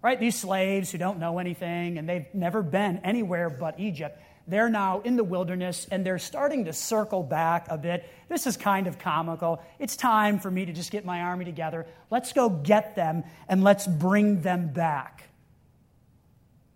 Right? 0.00 0.18
These 0.18 0.38
slaves 0.38 0.90
who 0.92 0.98
don't 0.98 1.18
know 1.18 1.38
anything 1.38 1.98
and 1.98 2.08
they've 2.08 2.32
never 2.32 2.62
been 2.62 2.98
anywhere 2.98 3.50
but 3.50 3.78
Egypt, 3.78 4.20
they're 4.48 4.68
now 4.68 5.00
in 5.00 5.16
the 5.16 5.24
wilderness 5.24 5.86
and 5.90 6.06
they're 6.06 6.18
starting 6.18 6.66
to 6.66 6.72
circle 6.72 7.22
back 7.22 7.66
a 7.68 7.76
bit. 7.76 8.08
This 8.28 8.46
is 8.46 8.56
kind 8.56 8.86
of 8.86 8.98
comical. 8.98 9.60
It's 9.78 9.96
time 9.96 10.38
for 10.38 10.50
me 10.50 10.64
to 10.66 10.72
just 10.72 10.90
get 10.90 11.04
my 11.04 11.22
army 11.22 11.44
together. 11.44 11.86
Let's 12.10 12.32
go 12.32 12.48
get 12.48 12.94
them 12.94 13.24
and 13.48 13.64
let's 13.64 13.86
bring 13.86 14.42
them 14.42 14.72
back. 14.72 15.28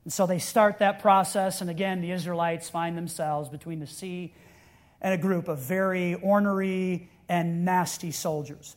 And 0.05 0.13
so 0.13 0.27
they 0.27 0.39
start 0.39 0.79
that 0.79 1.01
process, 1.01 1.61
and 1.61 1.69
again, 1.69 2.01
the 2.01 2.11
Israelites 2.11 2.71
find 2.71 2.97
themselves 2.97 3.49
between 3.49 3.81
the 3.81 3.87
sea 3.87 4.33
and 5.01 5.13
a 5.13 5.19
group 5.19 5.47
of 5.47 5.59
very 5.59 6.15
ornery 6.15 7.11
and 7.29 7.65
nasty 7.65 8.11
soldiers. 8.11 8.77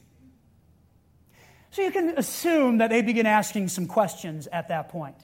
So 1.72 1.82
you 1.82 1.92
can 1.92 2.10
assume 2.18 2.78
that 2.80 2.92
they 2.92 3.02
begin 3.02 3.26
asking 3.26 3.70
some 3.70 3.88
questions 3.88 4.48
at 4.48 4.68
that 4.68 4.90
point. 4.90 5.16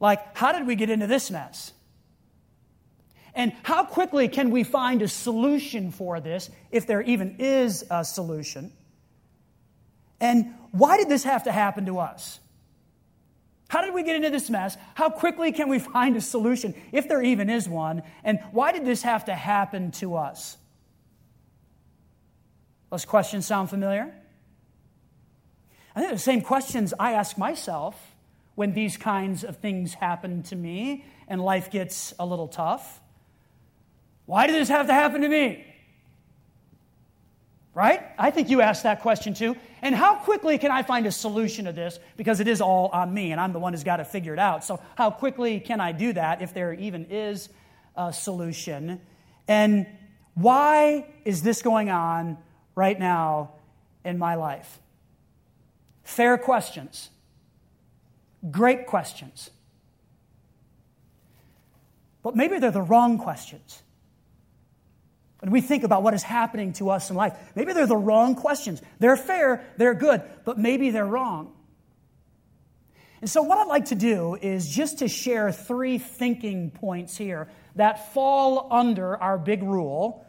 Like, 0.00 0.36
how 0.36 0.52
did 0.52 0.66
we 0.66 0.74
get 0.74 0.90
into 0.90 1.06
this 1.06 1.30
mess? 1.30 1.72
And 3.34 3.52
how 3.64 3.84
quickly 3.84 4.28
can 4.28 4.50
we 4.50 4.62
find 4.62 5.02
a 5.02 5.08
solution 5.08 5.90
for 5.90 6.20
this, 6.20 6.50
if 6.70 6.86
there 6.86 7.02
even 7.02 7.36
is 7.38 7.84
a 7.90 8.04
solution? 8.04 8.72
And 10.20 10.54
why 10.70 10.96
did 10.96 11.08
this 11.08 11.24
have 11.24 11.44
to 11.44 11.52
happen 11.52 11.86
to 11.86 11.98
us? 11.98 12.40
How 13.68 13.82
did 13.82 13.92
we 13.92 14.04
get 14.04 14.14
into 14.14 14.30
this 14.30 14.50
mess? 14.50 14.76
How 14.94 15.10
quickly 15.10 15.50
can 15.50 15.68
we 15.68 15.80
find 15.80 16.16
a 16.16 16.20
solution, 16.20 16.74
if 16.92 17.08
there 17.08 17.22
even 17.22 17.50
is 17.50 17.68
one? 17.68 18.02
And 18.22 18.38
why 18.52 18.70
did 18.70 18.84
this 18.84 19.02
have 19.02 19.24
to 19.24 19.34
happen 19.34 19.90
to 19.92 20.14
us? 20.14 20.56
Those 22.90 23.04
questions 23.04 23.46
sound 23.46 23.70
familiar? 23.70 24.14
I 25.96 26.00
think 26.00 26.12
the 26.12 26.18
same 26.18 26.40
questions 26.40 26.94
I 27.00 27.12
ask 27.12 27.36
myself 27.36 28.14
when 28.54 28.74
these 28.74 28.96
kinds 28.96 29.42
of 29.42 29.56
things 29.56 29.94
happen 29.94 30.44
to 30.44 30.56
me 30.56 31.04
and 31.26 31.40
life 31.40 31.70
gets 31.70 32.14
a 32.20 32.26
little 32.26 32.46
tough. 32.46 33.00
Why 34.26 34.46
did 34.46 34.56
this 34.56 34.68
have 34.68 34.86
to 34.86 34.92
happen 34.92 35.20
to 35.20 35.28
me? 35.28 35.64
Right? 37.74 38.02
I 38.18 38.30
think 38.30 38.50
you 38.50 38.60
asked 38.60 38.84
that 38.84 39.02
question 39.02 39.34
too. 39.34 39.56
And 39.82 39.94
how 39.94 40.14
quickly 40.14 40.58
can 40.58 40.70
I 40.70 40.82
find 40.82 41.06
a 41.06 41.12
solution 41.12 41.64
to 41.66 41.72
this? 41.72 41.98
Because 42.16 42.40
it 42.40 42.48
is 42.48 42.60
all 42.60 42.88
on 42.88 43.12
me, 43.12 43.32
and 43.32 43.40
I'm 43.40 43.52
the 43.52 43.58
one 43.58 43.72
who's 43.72 43.84
got 43.84 43.96
to 43.96 44.04
figure 44.04 44.32
it 44.32 44.38
out. 44.38 44.64
So, 44.64 44.80
how 44.96 45.10
quickly 45.10 45.60
can 45.60 45.80
I 45.80 45.92
do 45.92 46.12
that 46.12 46.40
if 46.40 46.54
there 46.54 46.72
even 46.72 47.06
is 47.10 47.48
a 47.96 48.12
solution? 48.12 49.00
And 49.48 49.86
why 50.34 51.06
is 51.24 51.42
this 51.42 51.62
going 51.62 51.90
on 51.90 52.38
right 52.74 52.98
now 52.98 53.54
in 54.04 54.18
my 54.18 54.36
life? 54.36 54.78
Fair 56.04 56.38
questions. 56.38 57.10
Great 58.50 58.86
questions. 58.86 59.50
But 62.22 62.36
maybe 62.36 62.58
they're 62.58 62.70
the 62.70 62.82
wrong 62.82 63.18
questions. 63.18 63.82
When 65.44 65.52
we 65.52 65.60
think 65.60 65.84
about 65.84 66.02
what 66.02 66.14
is 66.14 66.22
happening 66.22 66.72
to 66.74 66.88
us 66.88 67.10
in 67.10 67.16
life, 67.16 67.36
maybe 67.54 67.74
they're 67.74 67.86
the 67.86 67.98
wrong 67.98 68.34
questions. 68.34 68.80
They're 68.98 69.14
fair, 69.14 69.62
they're 69.76 69.92
good, 69.92 70.22
but 70.46 70.58
maybe 70.58 70.88
they're 70.88 71.04
wrong. 71.04 71.52
And 73.20 73.28
so, 73.28 73.42
what 73.42 73.58
I'd 73.58 73.66
like 73.66 73.84
to 73.86 73.94
do 73.94 74.38
is 74.40 74.66
just 74.66 75.00
to 75.00 75.08
share 75.08 75.52
three 75.52 75.98
thinking 75.98 76.70
points 76.70 77.18
here 77.18 77.50
that 77.76 78.14
fall 78.14 78.68
under 78.70 79.18
our 79.18 79.36
big 79.36 79.62
rule, 79.62 80.26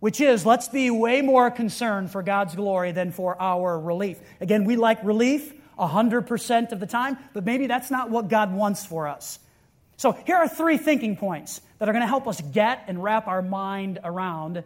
which 0.00 0.22
is 0.22 0.46
let's 0.46 0.68
be 0.68 0.90
way 0.90 1.20
more 1.20 1.50
concerned 1.50 2.10
for 2.10 2.22
God's 2.22 2.54
glory 2.54 2.92
than 2.92 3.12
for 3.12 3.36
our 3.38 3.78
relief. 3.78 4.18
Again, 4.40 4.64
we 4.64 4.76
like 4.76 5.04
relief 5.04 5.52
100% 5.78 6.72
of 6.72 6.80
the 6.80 6.86
time, 6.86 7.18
but 7.34 7.44
maybe 7.44 7.66
that's 7.66 7.90
not 7.90 8.08
what 8.08 8.28
God 8.28 8.54
wants 8.54 8.86
for 8.86 9.08
us. 9.08 9.38
So, 9.96 10.12
here 10.12 10.36
are 10.36 10.48
three 10.48 10.76
thinking 10.76 11.16
points 11.16 11.60
that 11.78 11.88
are 11.88 11.92
going 11.92 12.02
to 12.02 12.08
help 12.08 12.26
us 12.26 12.40
get 12.40 12.84
and 12.88 13.02
wrap 13.02 13.28
our 13.28 13.42
mind 13.42 14.00
around 14.02 14.64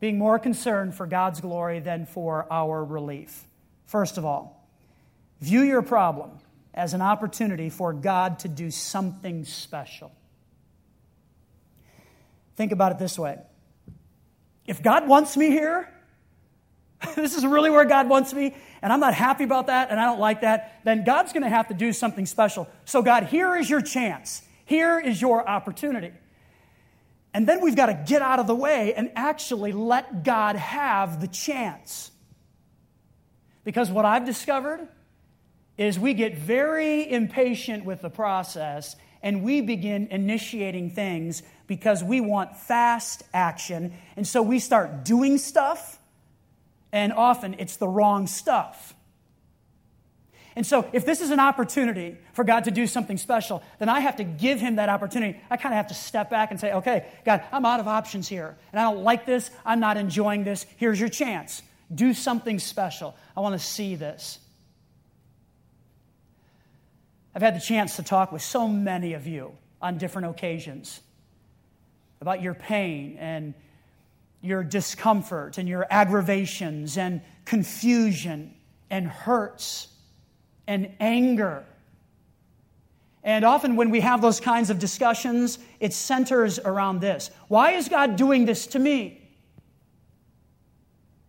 being 0.00 0.18
more 0.18 0.38
concerned 0.38 0.94
for 0.94 1.06
God's 1.06 1.40
glory 1.40 1.80
than 1.80 2.06
for 2.06 2.46
our 2.50 2.84
relief. 2.84 3.44
First 3.86 4.18
of 4.18 4.24
all, 4.24 4.68
view 5.40 5.62
your 5.62 5.82
problem 5.82 6.30
as 6.74 6.94
an 6.94 7.02
opportunity 7.02 7.70
for 7.70 7.92
God 7.92 8.38
to 8.40 8.48
do 8.48 8.70
something 8.70 9.44
special. 9.44 10.12
Think 12.56 12.72
about 12.72 12.92
it 12.92 12.98
this 12.98 13.18
way 13.18 13.38
if 14.66 14.82
God 14.82 15.08
wants 15.08 15.36
me 15.36 15.48
here, 15.48 15.88
this 17.16 17.36
is 17.36 17.44
really 17.44 17.70
where 17.70 17.84
God 17.84 18.08
wants 18.08 18.32
me, 18.32 18.54
and 18.82 18.92
I'm 18.92 19.00
not 19.00 19.14
happy 19.14 19.44
about 19.44 19.68
that, 19.68 19.90
and 19.90 19.98
I 19.98 20.04
don't 20.04 20.20
like 20.20 20.42
that, 20.42 20.80
then 20.84 21.04
God's 21.04 21.32
going 21.32 21.42
to 21.42 21.48
have 21.48 21.68
to 21.68 21.74
do 21.74 21.92
something 21.92 22.26
special. 22.26 22.68
So, 22.84 23.02
God, 23.02 23.24
here 23.24 23.56
is 23.56 23.68
your 23.68 23.80
chance. 23.80 24.42
Here 24.68 25.00
is 25.00 25.18
your 25.22 25.48
opportunity. 25.48 26.12
And 27.32 27.48
then 27.48 27.62
we've 27.62 27.74
got 27.74 27.86
to 27.86 28.04
get 28.06 28.20
out 28.20 28.38
of 28.38 28.46
the 28.46 28.54
way 28.54 28.92
and 28.92 29.10
actually 29.16 29.72
let 29.72 30.24
God 30.24 30.56
have 30.56 31.22
the 31.22 31.26
chance. 31.26 32.10
Because 33.64 33.90
what 33.90 34.04
I've 34.04 34.26
discovered 34.26 34.86
is 35.78 35.98
we 35.98 36.12
get 36.12 36.36
very 36.36 37.10
impatient 37.10 37.86
with 37.86 38.02
the 38.02 38.10
process 38.10 38.94
and 39.22 39.42
we 39.42 39.62
begin 39.62 40.08
initiating 40.10 40.90
things 40.90 41.42
because 41.66 42.04
we 42.04 42.20
want 42.20 42.54
fast 42.54 43.22
action. 43.32 43.94
And 44.16 44.28
so 44.28 44.42
we 44.42 44.58
start 44.58 45.02
doing 45.02 45.38
stuff, 45.38 45.98
and 46.92 47.10
often 47.14 47.56
it's 47.58 47.76
the 47.76 47.88
wrong 47.88 48.26
stuff. 48.26 48.94
And 50.58 50.66
so, 50.66 50.90
if 50.92 51.06
this 51.06 51.20
is 51.20 51.30
an 51.30 51.38
opportunity 51.38 52.16
for 52.32 52.42
God 52.42 52.64
to 52.64 52.72
do 52.72 52.88
something 52.88 53.16
special, 53.16 53.62
then 53.78 53.88
I 53.88 54.00
have 54.00 54.16
to 54.16 54.24
give 54.24 54.58
Him 54.58 54.74
that 54.74 54.88
opportunity. 54.88 55.38
I 55.48 55.56
kind 55.56 55.72
of 55.72 55.76
have 55.76 55.86
to 55.86 55.94
step 55.94 56.30
back 56.30 56.50
and 56.50 56.58
say, 56.58 56.72
okay, 56.72 57.06
God, 57.24 57.44
I'm 57.52 57.64
out 57.64 57.78
of 57.78 57.86
options 57.86 58.26
here. 58.26 58.56
And 58.72 58.80
I 58.80 58.82
don't 58.82 59.04
like 59.04 59.24
this. 59.24 59.52
I'm 59.64 59.78
not 59.78 59.96
enjoying 59.96 60.42
this. 60.42 60.66
Here's 60.76 60.98
your 60.98 61.10
chance. 61.10 61.62
Do 61.94 62.12
something 62.12 62.58
special. 62.58 63.14
I 63.36 63.40
want 63.40 63.52
to 63.52 63.64
see 63.64 63.94
this. 63.94 64.40
I've 67.36 67.42
had 67.42 67.54
the 67.54 67.60
chance 67.60 67.94
to 67.94 68.02
talk 68.02 68.32
with 68.32 68.42
so 68.42 68.66
many 68.66 69.12
of 69.12 69.28
you 69.28 69.52
on 69.80 69.96
different 69.96 70.26
occasions 70.26 71.00
about 72.20 72.42
your 72.42 72.54
pain 72.54 73.16
and 73.20 73.54
your 74.40 74.64
discomfort 74.64 75.56
and 75.56 75.68
your 75.68 75.86
aggravations 75.88 76.98
and 76.98 77.20
confusion 77.44 78.56
and 78.90 79.06
hurts 79.06 79.86
and 80.68 80.92
anger. 81.00 81.64
And 83.24 83.44
often, 83.44 83.74
when 83.74 83.90
we 83.90 84.00
have 84.00 84.22
those 84.22 84.38
kinds 84.38 84.70
of 84.70 84.78
discussions, 84.78 85.58
it 85.80 85.92
centers 85.92 86.60
around 86.60 87.00
this 87.00 87.32
Why 87.48 87.72
is 87.72 87.88
God 87.88 88.14
doing 88.14 88.44
this 88.44 88.68
to 88.68 88.78
me? 88.78 89.20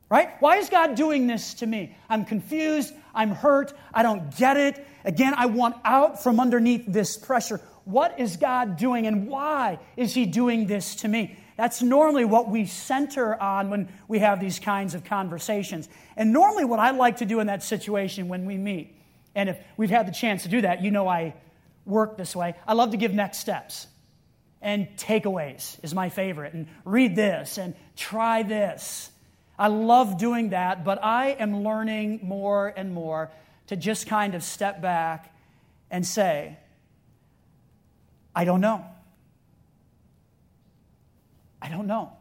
Right? 0.10 0.30
Why 0.40 0.58
is 0.58 0.70
God 0.70 0.96
doing 0.96 1.28
this 1.28 1.56
to 1.56 1.68
me? 1.68 1.96
I'm 2.10 2.26
confused. 2.26 2.94
I'm 3.14 3.32
hurt. 3.32 3.74
I 3.94 4.04
don't 4.04 4.36
get 4.38 4.58
it. 4.58 4.86
Again, 5.06 5.34
I 5.36 5.46
want 5.46 5.78
out 5.84 6.22
from 6.22 6.40
underneath 6.40 6.84
this 6.88 7.16
pressure. 7.16 7.62
What 7.86 8.20
is 8.20 8.38
God 8.38 8.78
doing 8.78 9.08
and 9.08 9.28
why 9.28 9.80
is 9.98 10.14
He 10.14 10.26
doing 10.26 10.68
this 10.68 10.96
to 10.98 11.08
me? 11.08 11.38
That's 11.58 11.82
normally 11.82 12.26
what 12.26 12.50
we 12.50 12.66
center 12.66 13.40
on 13.42 13.70
when 13.70 13.90
we 14.08 14.20
have 14.20 14.40
these 14.40 14.60
kinds 14.60 14.96
of 14.96 15.04
conversations. 15.04 15.90
And 16.16 16.32
normally, 16.32 16.66
what 16.66 16.80
I 16.80 16.92
like 16.92 17.18
to 17.18 17.26
do 17.26 17.40
in 17.40 17.48
that 17.48 17.64
situation 17.64 18.30
when 18.30 18.46
we 18.46 18.58
meet, 18.58 18.96
and 19.36 19.50
if 19.50 19.58
we've 19.78 19.90
had 19.90 20.08
the 20.08 20.12
chance 20.12 20.44
to 20.44 20.50
do 20.50 20.62
that, 20.62 20.82
you 20.82 20.92
know 20.92 21.08
I 21.08 21.36
work 21.86 22.18
this 22.18 22.36
way, 22.36 22.56
I 22.68 22.74
love 22.74 22.92
to 22.92 22.98
give 22.98 23.14
next 23.14 23.40
steps. 23.40 23.88
And 24.62 24.88
takeaways 24.98 25.78
is 25.84 25.94
my 25.94 26.10
favorite. 26.10 26.54
And 26.54 26.68
read 26.84 27.16
this 27.16 27.58
and 27.58 27.76
try 27.96 28.44
this. 28.44 29.10
I 29.58 29.68
love 29.68 30.18
doing 30.18 30.50
that, 30.50 30.84
but 30.84 31.04
I 31.04 31.30
am 31.32 31.64
learning 31.64 32.20
more 32.24 32.74
and 32.76 32.94
more 32.94 33.32
to 33.68 33.76
just 33.76 34.08
kind 34.08 34.36
of 34.36 34.44
step 34.44 34.82
back 34.82 35.34
and 35.92 36.06
say, 36.06 36.58
I 38.36 38.46
don't 38.46 38.62
know. 38.62 38.86
I 41.62 41.70
don't 41.70 41.88
know. 41.88 42.14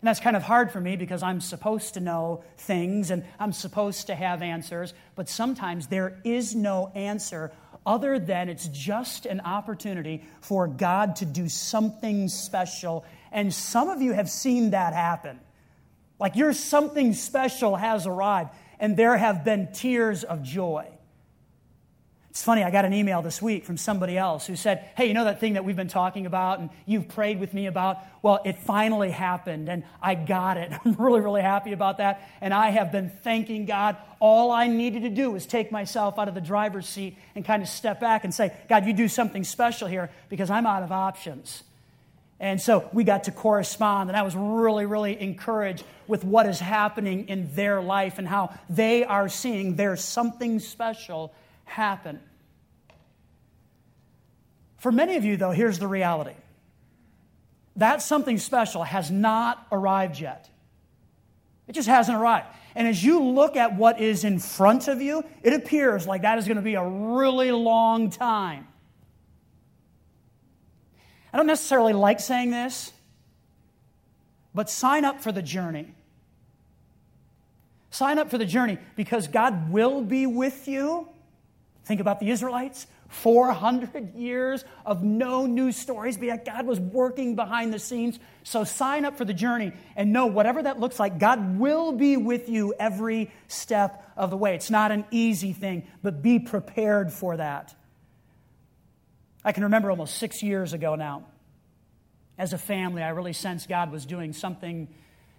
And 0.00 0.08
that's 0.08 0.20
kind 0.20 0.36
of 0.36 0.42
hard 0.42 0.72
for 0.72 0.80
me 0.80 0.96
because 0.96 1.22
I'm 1.22 1.40
supposed 1.40 1.94
to 1.94 2.00
know 2.00 2.42
things 2.56 3.10
and 3.10 3.24
I'm 3.38 3.52
supposed 3.52 4.06
to 4.06 4.14
have 4.14 4.40
answers, 4.40 4.94
but 5.14 5.28
sometimes 5.28 5.88
there 5.88 6.18
is 6.24 6.54
no 6.54 6.90
answer 6.94 7.52
other 7.84 8.18
than 8.18 8.48
it's 8.48 8.68
just 8.68 9.26
an 9.26 9.40
opportunity 9.40 10.24
for 10.40 10.66
God 10.68 11.16
to 11.16 11.26
do 11.26 11.48
something 11.48 12.28
special. 12.28 13.04
And 13.30 13.52
some 13.52 13.88
of 13.90 14.00
you 14.00 14.12
have 14.12 14.30
seen 14.30 14.70
that 14.70 14.94
happen. 14.94 15.38
Like 16.18 16.36
your 16.36 16.52
something 16.52 17.14
special 17.14 17.76
has 17.76 18.06
arrived, 18.06 18.50
and 18.78 18.96
there 18.96 19.16
have 19.16 19.44
been 19.44 19.72
tears 19.72 20.24
of 20.24 20.42
joy. 20.42 20.86
It's 22.30 22.44
funny, 22.44 22.62
I 22.62 22.70
got 22.70 22.84
an 22.84 22.92
email 22.92 23.22
this 23.22 23.42
week 23.42 23.64
from 23.64 23.76
somebody 23.76 24.16
else 24.16 24.46
who 24.46 24.54
said, 24.54 24.88
Hey, 24.96 25.06
you 25.06 25.14
know 25.14 25.24
that 25.24 25.40
thing 25.40 25.54
that 25.54 25.64
we've 25.64 25.74
been 25.74 25.88
talking 25.88 26.26
about 26.26 26.60
and 26.60 26.70
you've 26.86 27.08
prayed 27.08 27.40
with 27.40 27.52
me 27.52 27.66
about? 27.66 27.98
Well, 28.22 28.40
it 28.44 28.56
finally 28.56 29.10
happened 29.10 29.68
and 29.68 29.82
I 30.00 30.14
got 30.14 30.56
it. 30.56 30.72
I'm 30.84 30.94
really, 30.94 31.20
really 31.20 31.42
happy 31.42 31.72
about 31.72 31.98
that. 31.98 32.28
And 32.40 32.54
I 32.54 32.70
have 32.70 32.92
been 32.92 33.10
thanking 33.10 33.66
God. 33.66 33.96
All 34.20 34.52
I 34.52 34.68
needed 34.68 35.02
to 35.02 35.10
do 35.10 35.32
was 35.32 35.44
take 35.44 35.72
myself 35.72 36.20
out 36.20 36.28
of 36.28 36.34
the 36.36 36.40
driver's 36.40 36.88
seat 36.88 37.16
and 37.34 37.44
kind 37.44 37.64
of 37.64 37.68
step 37.68 37.98
back 37.98 38.22
and 38.22 38.32
say, 38.32 38.52
God, 38.68 38.86
you 38.86 38.92
do 38.92 39.08
something 39.08 39.42
special 39.42 39.88
here 39.88 40.08
because 40.28 40.50
I'm 40.50 40.66
out 40.66 40.84
of 40.84 40.92
options. 40.92 41.64
And 42.38 42.60
so 42.60 42.88
we 42.94 43.04
got 43.04 43.24
to 43.24 43.32
correspond, 43.32 44.08
and 44.08 44.16
I 44.16 44.22
was 44.22 44.34
really, 44.34 44.86
really 44.86 45.20
encouraged 45.20 45.84
with 46.06 46.24
what 46.24 46.46
is 46.46 46.58
happening 46.58 47.28
in 47.28 47.54
their 47.54 47.82
life 47.82 48.18
and 48.18 48.26
how 48.26 48.54
they 48.70 49.04
are 49.04 49.28
seeing 49.28 49.76
there's 49.76 50.02
something 50.02 50.58
special 50.58 51.34
happen. 51.70 52.20
For 54.78 54.90
many 54.90 55.16
of 55.16 55.24
you, 55.24 55.36
though, 55.36 55.52
here's 55.52 55.78
the 55.78 55.86
reality 55.86 56.34
that 57.76 58.02
something 58.02 58.36
special 58.36 58.82
has 58.82 59.10
not 59.10 59.66
arrived 59.70 60.20
yet. 60.20 60.50
It 61.66 61.72
just 61.72 61.88
hasn't 61.88 62.18
arrived. 62.18 62.48
And 62.74 62.86
as 62.86 63.02
you 63.02 63.22
look 63.22 63.56
at 63.56 63.76
what 63.76 64.00
is 64.00 64.24
in 64.24 64.38
front 64.38 64.88
of 64.88 65.00
you, 65.00 65.24
it 65.42 65.54
appears 65.54 66.06
like 66.06 66.22
that 66.22 66.36
is 66.38 66.46
going 66.46 66.56
to 66.56 66.62
be 66.62 66.74
a 66.74 66.84
really 66.84 67.52
long 67.52 68.10
time. 68.10 68.66
I 71.32 71.36
don't 71.36 71.46
necessarily 71.46 71.92
like 71.92 72.20
saying 72.20 72.50
this, 72.50 72.92
but 74.52 74.68
sign 74.68 75.04
up 75.04 75.20
for 75.20 75.30
the 75.30 75.42
journey. 75.42 75.94
Sign 77.90 78.18
up 78.18 78.30
for 78.30 78.38
the 78.38 78.44
journey 78.44 78.78
because 78.96 79.28
God 79.28 79.70
will 79.70 80.02
be 80.02 80.26
with 80.26 80.66
you 80.68 81.08
Think 81.84 82.00
about 82.00 82.20
the 82.20 82.30
Israelites 82.30 82.86
400 83.08 84.14
years 84.14 84.64
of 84.86 85.02
no 85.02 85.44
news 85.46 85.76
stories, 85.76 86.16
but 86.16 86.26
yet 86.26 86.44
God 86.44 86.64
was 86.64 86.78
working 86.78 87.34
behind 87.34 87.74
the 87.74 87.78
scenes. 87.78 88.20
So 88.44 88.62
sign 88.62 89.04
up 89.04 89.18
for 89.18 89.24
the 89.24 89.34
journey 89.34 89.72
and 89.96 90.12
know 90.12 90.26
whatever 90.26 90.62
that 90.62 90.78
looks 90.78 91.00
like, 91.00 91.18
God 91.18 91.58
will 91.58 91.90
be 91.90 92.16
with 92.16 92.48
you 92.48 92.72
every 92.78 93.32
step 93.48 94.08
of 94.16 94.30
the 94.30 94.36
way. 94.36 94.54
It's 94.54 94.70
not 94.70 94.92
an 94.92 95.04
easy 95.10 95.52
thing, 95.52 95.88
but 96.02 96.22
be 96.22 96.38
prepared 96.38 97.12
for 97.12 97.36
that. 97.36 97.74
I 99.44 99.52
can 99.52 99.64
remember 99.64 99.90
almost 99.90 100.16
six 100.16 100.42
years 100.42 100.72
ago 100.72 100.94
now, 100.94 101.24
as 102.38 102.52
a 102.52 102.58
family, 102.58 103.02
I 103.02 103.08
really 103.08 103.32
sensed 103.32 103.68
God 103.68 103.90
was 103.90 104.06
doing 104.06 104.32
something 104.32 104.88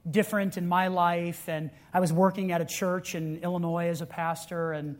different 0.10 0.58
in 0.58 0.68
my 0.68 0.88
life. 0.88 1.48
And 1.48 1.72
I 1.94 2.00
was 2.00 2.12
working 2.12 2.52
at 2.52 2.62
a 2.62 2.66
church 2.66 3.16
in 3.16 3.38
Illinois 3.38 3.88
as 3.88 4.02
a 4.02 4.06
pastor, 4.06 4.74
and 4.74 4.98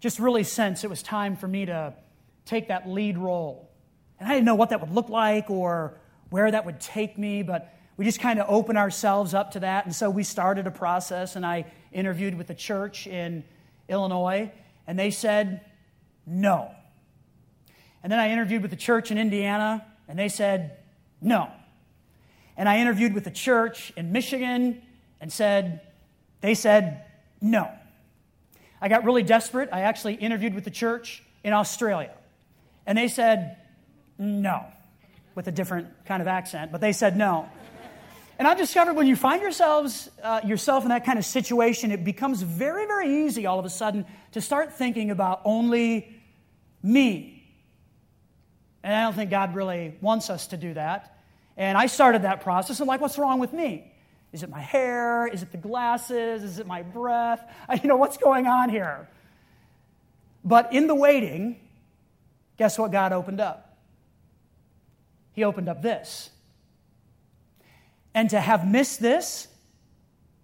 just 0.00 0.18
really 0.18 0.44
sensed 0.44 0.82
it 0.82 0.88
was 0.88 1.02
time 1.02 1.36
for 1.36 1.46
me 1.46 1.66
to 1.66 1.94
take 2.46 2.68
that 2.68 2.88
lead 2.88 3.18
role. 3.18 3.70
And 4.18 4.28
I 4.28 4.32
didn't 4.32 4.46
know 4.46 4.54
what 4.54 4.70
that 4.70 4.80
would 4.80 4.90
look 4.90 5.08
like 5.08 5.50
or 5.50 5.98
where 6.30 6.50
that 6.50 6.66
would 6.66 6.80
take 6.80 7.18
me, 7.18 7.42
but 7.42 7.74
we 7.96 8.04
just 8.04 8.20
kind 8.20 8.40
of 8.40 8.46
opened 8.48 8.78
ourselves 8.78 9.34
up 9.34 9.52
to 9.52 9.60
that. 9.60 9.84
And 9.84 9.94
so 9.94 10.08
we 10.08 10.22
started 10.22 10.66
a 10.66 10.70
process, 10.70 11.36
and 11.36 11.44
I 11.44 11.66
interviewed 11.92 12.36
with 12.36 12.46
the 12.46 12.54
church 12.54 13.06
in 13.06 13.44
Illinois, 13.88 14.50
and 14.86 14.98
they 14.98 15.10
said 15.10 15.60
no. 16.26 16.70
And 18.02 18.10
then 18.10 18.18
I 18.18 18.30
interviewed 18.30 18.62
with 18.62 18.70
the 18.70 18.76
church 18.76 19.10
in 19.10 19.18
Indiana, 19.18 19.84
and 20.08 20.18
they 20.18 20.28
said 20.28 20.78
no. 21.20 21.50
And 22.56 22.68
I 22.68 22.78
interviewed 22.78 23.12
with 23.12 23.24
the 23.24 23.30
church 23.30 23.92
in 23.96 24.12
Michigan 24.12 24.80
and 25.20 25.32
said, 25.32 25.80
they 26.40 26.54
said 26.54 27.04
no. 27.40 27.70
I 28.80 28.88
got 28.88 29.04
really 29.04 29.22
desperate. 29.22 29.68
I 29.72 29.82
actually 29.82 30.14
interviewed 30.14 30.54
with 30.54 30.64
the 30.64 30.70
church 30.70 31.22
in 31.44 31.52
Australia. 31.52 32.14
And 32.86 32.96
they 32.96 33.08
said, 33.08 33.56
no, 34.18 34.64
with 35.34 35.46
a 35.48 35.52
different 35.52 35.88
kind 36.06 36.22
of 36.22 36.28
accent, 36.28 36.72
but 36.72 36.80
they 36.80 36.92
said 36.92 37.16
no. 37.16 37.48
And 38.38 38.48
I've 38.48 38.56
discovered 38.56 38.94
when 38.94 39.06
you 39.06 39.16
find 39.16 39.42
yourselves, 39.42 40.08
uh, 40.22 40.40
yourself 40.44 40.84
in 40.84 40.88
that 40.88 41.04
kind 41.04 41.18
of 41.18 41.26
situation, 41.26 41.90
it 41.90 42.04
becomes 42.04 42.40
very, 42.40 42.86
very 42.86 43.26
easy 43.26 43.44
all 43.44 43.58
of 43.58 43.66
a 43.66 43.70
sudden 43.70 44.06
to 44.32 44.40
start 44.40 44.72
thinking 44.72 45.10
about 45.10 45.42
only 45.44 46.16
me. 46.82 47.36
And 48.82 48.94
I 48.94 49.02
don't 49.02 49.14
think 49.14 49.30
God 49.30 49.54
really 49.54 49.94
wants 50.00 50.30
us 50.30 50.46
to 50.48 50.56
do 50.56 50.72
that. 50.72 51.18
And 51.58 51.76
I 51.76 51.84
started 51.84 52.22
that 52.22 52.40
process. 52.40 52.80
I'm 52.80 52.88
like, 52.88 53.02
what's 53.02 53.18
wrong 53.18 53.40
with 53.40 53.52
me? 53.52 53.89
Is 54.32 54.42
it 54.42 54.50
my 54.50 54.60
hair? 54.60 55.26
Is 55.26 55.42
it 55.42 55.50
the 55.50 55.58
glasses? 55.58 56.42
Is 56.42 56.58
it 56.58 56.66
my 56.66 56.82
breath? 56.82 57.42
You 57.82 57.88
know, 57.88 57.96
what's 57.96 58.16
going 58.16 58.46
on 58.46 58.68
here? 58.68 59.08
But 60.44 60.72
in 60.72 60.86
the 60.86 60.94
waiting, 60.94 61.60
guess 62.56 62.78
what 62.78 62.92
God 62.92 63.12
opened 63.12 63.40
up? 63.40 63.78
He 65.32 65.44
opened 65.44 65.68
up 65.68 65.82
this. 65.82 66.30
And 68.14 68.30
to 68.30 68.40
have 68.40 68.66
missed 68.66 69.00
this, 69.00 69.48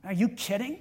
are 0.04 0.12
you 0.12 0.28
kidding? 0.28 0.78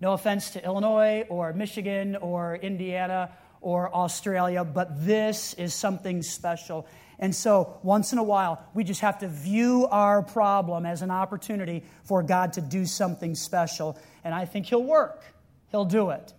No 0.00 0.12
offense 0.12 0.50
to 0.50 0.64
Illinois 0.64 1.24
or 1.28 1.52
Michigan 1.52 2.16
or 2.16 2.56
Indiana 2.56 3.30
or 3.60 3.92
Australia, 3.94 4.62
but 4.62 5.04
this 5.04 5.54
is 5.54 5.74
something 5.74 6.22
special. 6.22 6.86
And 7.18 7.34
so, 7.34 7.78
once 7.82 8.12
in 8.12 8.18
a 8.18 8.22
while, 8.22 8.62
we 8.74 8.84
just 8.84 9.00
have 9.00 9.20
to 9.20 9.28
view 9.28 9.86
our 9.90 10.22
problem 10.22 10.84
as 10.84 11.00
an 11.00 11.10
opportunity 11.10 11.82
for 12.04 12.22
God 12.22 12.52
to 12.54 12.60
do 12.60 12.84
something 12.84 13.34
special. 13.34 13.98
And 14.22 14.34
I 14.34 14.44
think 14.44 14.66
He'll 14.66 14.84
work, 14.84 15.22
He'll 15.70 15.86
do 15.86 16.10
it. 16.10 16.32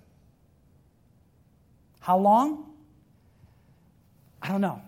How 1.99 2.17
long? 2.17 2.73
I 4.41 4.49
don't 4.49 4.61
know. 4.61 4.81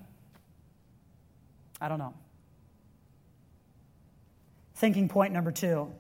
I 1.82 1.90
don't 1.90 2.00
know. 2.00 2.14
Thinking 4.76 5.10
point 5.10 5.34
number 5.34 5.52
two, 5.52 5.92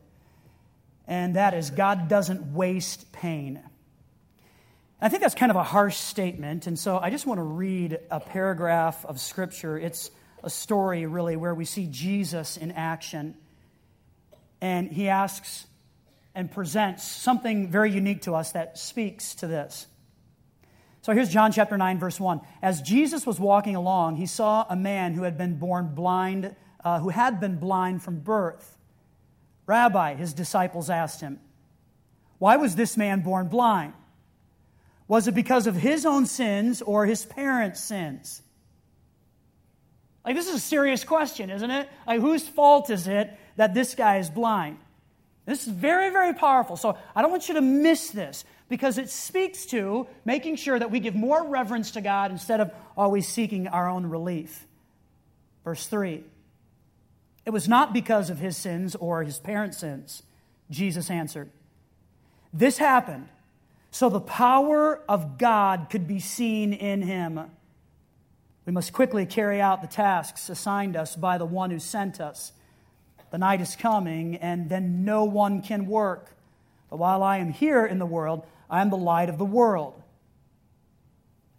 and 1.08 1.36
that 1.36 1.54
is 1.54 1.71
God 1.71 2.08
doesn't 2.08 2.54
waste 2.54 3.12
pain. 3.12 3.62
I 5.02 5.08
think 5.08 5.22
that's 5.22 5.36
kind 5.36 5.50
of 5.50 5.56
a 5.56 5.64
harsh 5.64 5.96
statement, 5.96 6.68
and 6.68 6.78
so 6.78 6.98
I 6.98 7.10
just 7.10 7.26
want 7.26 7.38
to 7.38 7.44
read 7.44 8.00
a 8.12 8.20
paragraph 8.20 9.06
of 9.06 9.22
Scripture. 9.22 9.78
It's 9.78 10.12
a 10.44 10.50
story, 10.50 11.06
really, 11.06 11.38
where 11.38 11.56
we 11.56 11.64
see 11.64 11.88
Jesus 11.90 12.58
in 12.58 12.74
action. 12.74 13.36
And 14.60 14.92
he 14.92 15.08
asks 15.08 15.66
and 16.36 16.52
presents 16.52 17.08
something 17.08 17.70
very 17.70 17.92
unique 17.92 18.24
to 18.24 18.36
us 18.36 18.52
that 18.52 18.78
speaks 18.78 19.36
to 19.36 19.48
this. 19.48 19.88
So 21.02 21.14
here's 21.14 21.30
John 21.30 21.54
chapter 21.54 21.78
9, 21.78 21.98
verse 21.98 22.20
1. 22.20 22.42
As 22.62 22.82
Jesus 22.82 23.26
was 23.26 23.40
walking 23.40 23.78
along, 23.78 24.18
he 24.18 24.26
saw 24.26 24.66
a 24.70 24.76
man 24.76 25.14
who 25.14 25.24
had 25.24 25.38
been 25.38 25.58
born 25.58 25.96
blind, 25.96 26.54
uh, 26.84 27.00
who 27.00 27.08
had 27.08 27.40
been 27.40 27.56
blind 27.56 28.04
from 28.04 28.20
birth. 28.20 28.78
Rabbi, 29.66 30.16
his 30.16 30.34
disciples 30.34 30.90
asked 30.90 31.22
him, 31.22 31.40
Why 32.38 32.58
was 32.58 32.76
this 32.76 32.98
man 32.98 33.22
born 33.22 33.48
blind? 33.48 33.94
Was 35.10 35.28
it 35.28 35.34
because 35.34 35.65
of 35.65 35.76
his 35.76 36.06
own 36.06 36.28
sins 36.28 36.84
or 36.84 37.08
his 37.08 37.26
parents' 37.26 37.82
sins? 37.82 38.43
Like, 40.24 40.36
this 40.36 40.48
is 40.48 40.54
a 40.54 40.60
serious 40.60 41.04
question, 41.04 41.50
isn't 41.50 41.72
it? 41.72 41.89
Like, 42.06 42.22
whose 42.22 42.48
fault 42.48 42.91
is 42.91 43.08
it 43.08 43.36
that 43.56 43.74
this 43.74 43.95
guy 43.95 44.17
is 44.17 44.30
blind? 44.30 44.78
This 45.48 45.65
is 45.65 45.74
very, 45.74 46.12
very 46.12 46.36
powerful. 46.36 46.78
So, 46.78 46.95
I 47.15 47.24
don't 47.24 47.32
want 47.32 47.48
you 47.48 47.56
to 47.56 47.62
miss 47.62 48.12
this 48.12 48.45
because 48.69 49.00
it 49.00 49.10
speaks 49.10 49.65
to 49.67 50.06
making 50.26 50.58
sure 50.58 50.78
that 50.78 50.91
we 50.91 51.00
give 51.00 51.15
more 51.15 51.48
reverence 51.48 51.91
to 51.91 52.02
God 52.02 52.30
instead 52.30 52.62
of 52.62 52.72
always 52.95 53.28
seeking 53.28 53.67
our 53.67 53.89
own 53.89 54.06
relief. 54.06 54.67
Verse 55.63 55.88
3 55.88 56.24
It 57.48 57.50
was 57.50 57.67
not 57.67 57.93
because 57.93 58.30
of 58.30 58.38
his 58.38 58.56
sins 58.56 58.93
or 58.93 59.24
his 59.24 59.39
parents' 59.39 59.80
sins, 59.80 60.22
Jesus 60.69 61.10
answered. 61.10 61.50
This 62.54 62.78
happened 62.78 63.28
so 63.91 64.10
the 64.10 64.19
power 64.19 65.02
of 65.10 65.38
God 65.38 65.88
could 65.89 66.08
be 66.08 66.19
seen 66.19 66.73
in 66.73 67.02
him. 67.02 67.39
We 68.65 68.73
must 68.73 68.93
quickly 68.93 69.25
carry 69.25 69.60
out 69.60 69.82
the 69.82 69.88
tasks 69.88 70.49
assigned 70.49 70.95
us 70.95 71.15
by 71.15 71.38
the 71.38 71.45
one 71.45 71.71
who 71.71 71.80
sent 71.80 72.21
us. 72.21 72.52
The 73.32 73.38
night 73.38 73.62
is 73.62 73.75
coming, 73.75 74.36
and 74.36 74.69
then 74.69 75.06
no 75.06 75.23
one 75.23 75.62
can 75.62 75.88
work. 75.88 76.36
But 76.89 76.97
while 76.97 77.23
I 77.23 77.38
am 77.38 77.52
here 77.52 77.86
in 77.86 77.99
the 77.99 78.06
world, 78.06 78.45
I 78.69 78.82
am 78.82 78.89
the 78.89 78.97
light 78.97 79.30
of 79.30 79.38
the 79.38 79.45
world. 79.45 80.02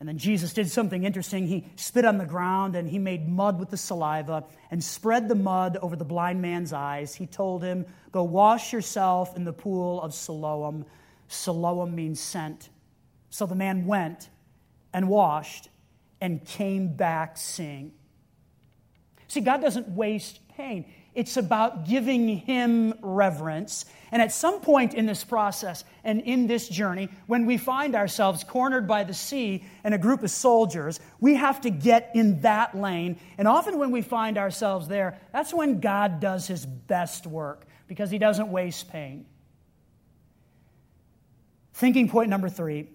And 0.00 0.08
then 0.08 0.16
Jesus 0.16 0.54
did 0.54 0.70
something 0.70 1.04
interesting. 1.04 1.46
He 1.46 1.66
spit 1.76 2.06
on 2.06 2.16
the 2.16 2.24
ground 2.24 2.74
and 2.74 2.88
he 2.88 2.98
made 2.98 3.28
mud 3.28 3.60
with 3.60 3.68
the 3.68 3.76
saliva 3.76 4.44
and 4.70 4.82
spread 4.82 5.28
the 5.28 5.34
mud 5.34 5.76
over 5.82 5.94
the 5.94 6.06
blind 6.06 6.40
man's 6.40 6.72
eyes. 6.72 7.14
He 7.14 7.26
told 7.26 7.62
him, 7.62 7.84
Go 8.10 8.22
wash 8.22 8.72
yourself 8.72 9.36
in 9.36 9.44
the 9.44 9.52
pool 9.52 10.00
of 10.00 10.14
Siloam 10.14 10.86
Siloam 11.30 11.94
means 11.94 12.18
sent. 12.18 12.68
So 13.30 13.46
the 13.46 13.54
man 13.54 13.86
went 13.86 14.28
and 14.92 15.08
washed 15.08 15.68
and 16.20 16.44
came 16.44 16.96
back 16.96 17.36
seeing. 17.36 17.92
See, 19.28 19.40
God 19.40 19.60
doesn't 19.60 19.88
waste 19.90 20.40
pain. 20.56 20.92
It's 21.14 21.36
about 21.36 21.86
giving 21.88 22.38
him 22.38 22.94
reverence. 23.00 23.84
And 24.10 24.20
at 24.20 24.32
some 24.32 24.60
point 24.60 24.94
in 24.94 25.06
this 25.06 25.22
process 25.22 25.84
and 26.02 26.20
in 26.20 26.48
this 26.48 26.68
journey, 26.68 27.08
when 27.28 27.46
we 27.46 27.56
find 27.58 27.94
ourselves 27.94 28.42
cornered 28.42 28.88
by 28.88 29.04
the 29.04 29.14
sea 29.14 29.64
and 29.84 29.94
a 29.94 29.98
group 29.98 30.24
of 30.24 30.32
soldiers, 30.32 30.98
we 31.20 31.36
have 31.36 31.60
to 31.60 31.70
get 31.70 32.10
in 32.14 32.40
that 32.40 32.76
lane. 32.76 33.20
And 33.38 33.46
often 33.46 33.78
when 33.78 33.92
we 33.92 34.02
find 34.02 34.36
ourselves 34.36 34.88
there, 34.88 35.16
that's 35.32 35.54
when 35.54 35.78
God 35.78 36.18
does 36.18 36.48
his 36.48 36.66
best 36.66 37.24
work 37.24 37.66
because 37.86 38.10
he 38.10 38.18
doesn't 38.18 38.50
waste 38.50 38.90
pain. 38.90 39.26
Thinking 41.80 42.10
point 42.10 42.28
number 42.28 42.50
three 42.50 42.88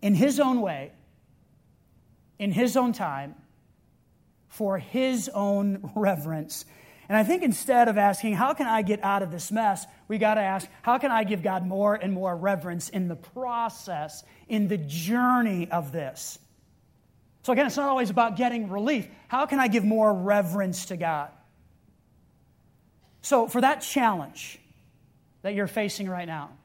in 0.00 0.14
his 0.14 0.40
own 0.40 0.62
way, 0.62 0.90
in 2.38 2.50
his 2.50 2.78
own 2.78 2.94
time, 2.94 3.34
for 4.48 4.78
his 4.78 5.28
own 5.28 5.90
reverence. 5.94 6.64
And 7.10 7.18
I 7.18 7.24
think 7.24 7.42
instead 7.42 7.88
of 7.88 7.98
asking, 7.98 8.32
how 8.32 8.54
can 8.54 8.66
I 8.66 8.80
get 8.80 9.04
out 9.04 9.22
of 9.22 9.30
this 9.30 9.52
mess, 9.52 9.84
we 10.08 10.16
got 10.16 10.36
to 10.36 10.40
ask, 10.40 10.66
how 10.80 10.96
can 10.96 11.10
I 11.10 11.24
give 11.24 11.42
God 11.42 11.66
more 11.66 11.94
and 11.94 12.14
more 12.14 12.34
reverence 12.34 12.88
in 12.88 13.06
the 13.06 13.16
process, 13.16 14.24
in 14.48 14.68
the 14.68 14.78
journey 14.78 15.70
of 15.70 15.92
this? 15.92 16.38
So 17.42 17.52
again, 17.52 17.66
it's 17.66 17.76
not 17.76 17.90
always 17.90 18.08
about 18.08 18.36
getting 18.36 18.70
relief. 18.70 19.06
How 19.26 19.44
can 19.44 19.60
I 19.60 19.68
give 19.68 19.84
more 19.84 20.10
reverence 20.14 20.86
to 20.86 20.96
God? 20.96 21.28
So, 23.20 23.46
for 23.46 23.60
that 23.60 23.82
challenge 23.82 24.58
that 25.42 25.52
you're 25.52 25.66
facing 25.66 26.08
right 26.08 26.26
now, 26.26 26.57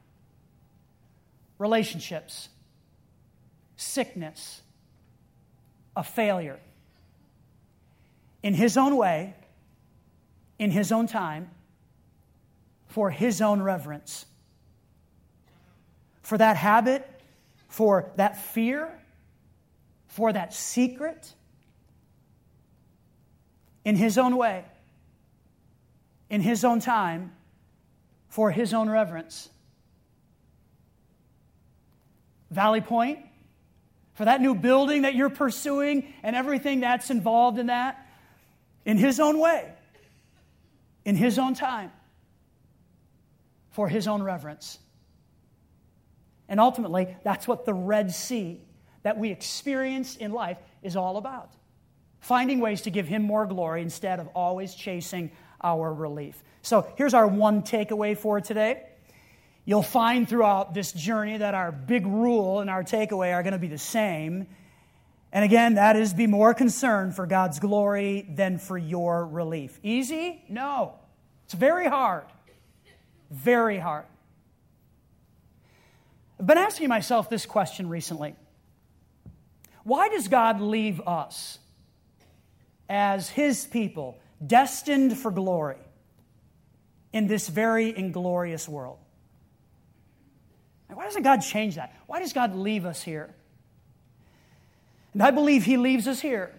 relationships, 1.58 2.48
sickness, 3.76 4.62
a 5.96 6.02
failure. 6.02 6.58
In 8.42 8.54
His 8.54 8.76
own 8.76 8.96
way, 8.96 9.34
in 10.58 10.70
His 10.70 10.92
own 10.92 11.06
time, 11.06 11.50
for 12.88 13.10
His 13.10 13.40
own 13.40 13.62
reverence. 13.62 14.26
For 16.22 16.38
that 16.38 16.56
habit, 16.56 17.08
for 17.68 18.10
that 18.16 18.36
fear, 18.36 18.90
for 20.08 20.32
that 20.32 20.54
secret, 20.54 21.34
in 23.84 23.96
His 23.96 24.16
own 24.16 24.36
way, 24.36 24.64
in 26.30 26.40
His 26.40 26.64
own 26.64 26.80
time, 26.80 27.32
for 28.28 28.50
His 28.50 28.72
own 28.72 28.88
reverence. 28.88 29.50
Valley 32.54 32.80
Point, 32.80 33.18
for 34.14 34.24
that 34.24 34.40
new 34.40 34.54
building 34.54 35.02
that 35.02 35.14
you're 35.14 35.30
pursuing 35.30 36.14
and 36.22 36.36
everything 36.36 36.80
that's 36.80 37.10
involved 37.10 37.58
in 37.58 37.66
that, 37.66 38.06
in 38.84 38.96
His 38.96 39.20
own 39.20 39.38
way, 39.38 39.72
in 41.04 41.16
His 41.16 41.38
own 41.38 41.54
time, 41.54 41.90
for 43.70 43.88
His 43.88 44.06
own 44.06 44.22
reverence. 44.22 44.78
And 46.48 46.60
ultimately, 46.60 47.16
that's 47.24 47.48
what 47.48 47.64
the 47.64 47.74
Red 47.74 48.12
Sea 48.12 48.60
that 49.02 49.18
we 49.18 49.30
experience 49.30 50.16
in 50.16 50.32
life 50.32 50.58
is 50.82 50.96
all 50.96 51.16
about. 51.16 51.50
Finding 52.20 52.60
ways 52.60 52.82
to 52.82 52.90
give 52.90 53.06
Him 53.06 53.22
more 53.22 53.46
glory 53.46 53.82
instead 53.82 54.20
of 54.20 54.28
always 54.28 54.74
chasing 54.74 55.30
our 55.62 55.92
relief. 55.92 56.42
So 56.62 56.86
here's 56.96 57.14
our 57.14 57.26
one 57.26 57.62
takeaway 57.62 58.16
for 58.16 58.40
today. 58.40 58.84
You'll 59.66 59.82
find 59.82 60.28
throughout 60.28 60.74
this 60.74 60.92
journey 60.92 61.38
that 61.38 61.54
our 61.54 61.72
big 61.72 62.06
rule 62.06 62.60
and 62.60 62.68
our 62.68 62.82
takeaway 62.82 63.32
are 63.32 63.42
going 63.42 63.54
to 63.54 63.58
be 63.58 63.68
the 63.68 63.78
same. 63.78 64.46
And 65.32 65.44
again, 65.44 65.74
that 65.74 65.96
is 65.96 66.12
be 66.12 66.26
more 66.26 66.52
concerned 66.52 67.16
for 67.16 67.26
God's 67.26 67.58
glory 67.58 68.26
than 68.28 68.58
for 68.58 68.76
your 68.76 69.26
relief. 69.26 69.78
Easy? 69.82 70.44
No. 70.48 70.94
It's 71.46 71.54
very 71.54 71.88
hard. 71.88 72.24
Very 73.30 73.78
hard. 73.78 74.04
I've 76.38 76.46
been 76.46 76.58
asking 76.58 76.88
myself 76.88 77.30
this 77.30 77.46
question 77.46 77.88
recently 77.88 78.36
Why 79.82 80.08
does 80.08 80.28
God 80.28 80.60
leave 80.60 81.00
us 81.00 81.58
as 82.88 83.30
His 83.30 83.66
people, 83.66 84.18
destined 84.46 85.16
for 85.16 85.30
glory, 85.30 85.78
in 87.14 87.28
this 87.28 87.48
very 87.48 87.96
inglorious 87.96 88.68
world? 88.68 88.98
Why 90.94 91.04
doesn't 91.04 91.22
God 91.22 91.38
change 91.38 91.76
that? 91.76 91.94
Why 92.06 92.20
does 92.20 92.32
God 92.32 92.54
leave 92.54 92.84
us 92.84 93.02
here? 93.02 93.34
And 95.12 95.22
I 95.22 95.30
believe 95.30 95.64
He 95.64 95.76
leaves 95.76 96.08
us 96.08 96.20
here 96.20 96.52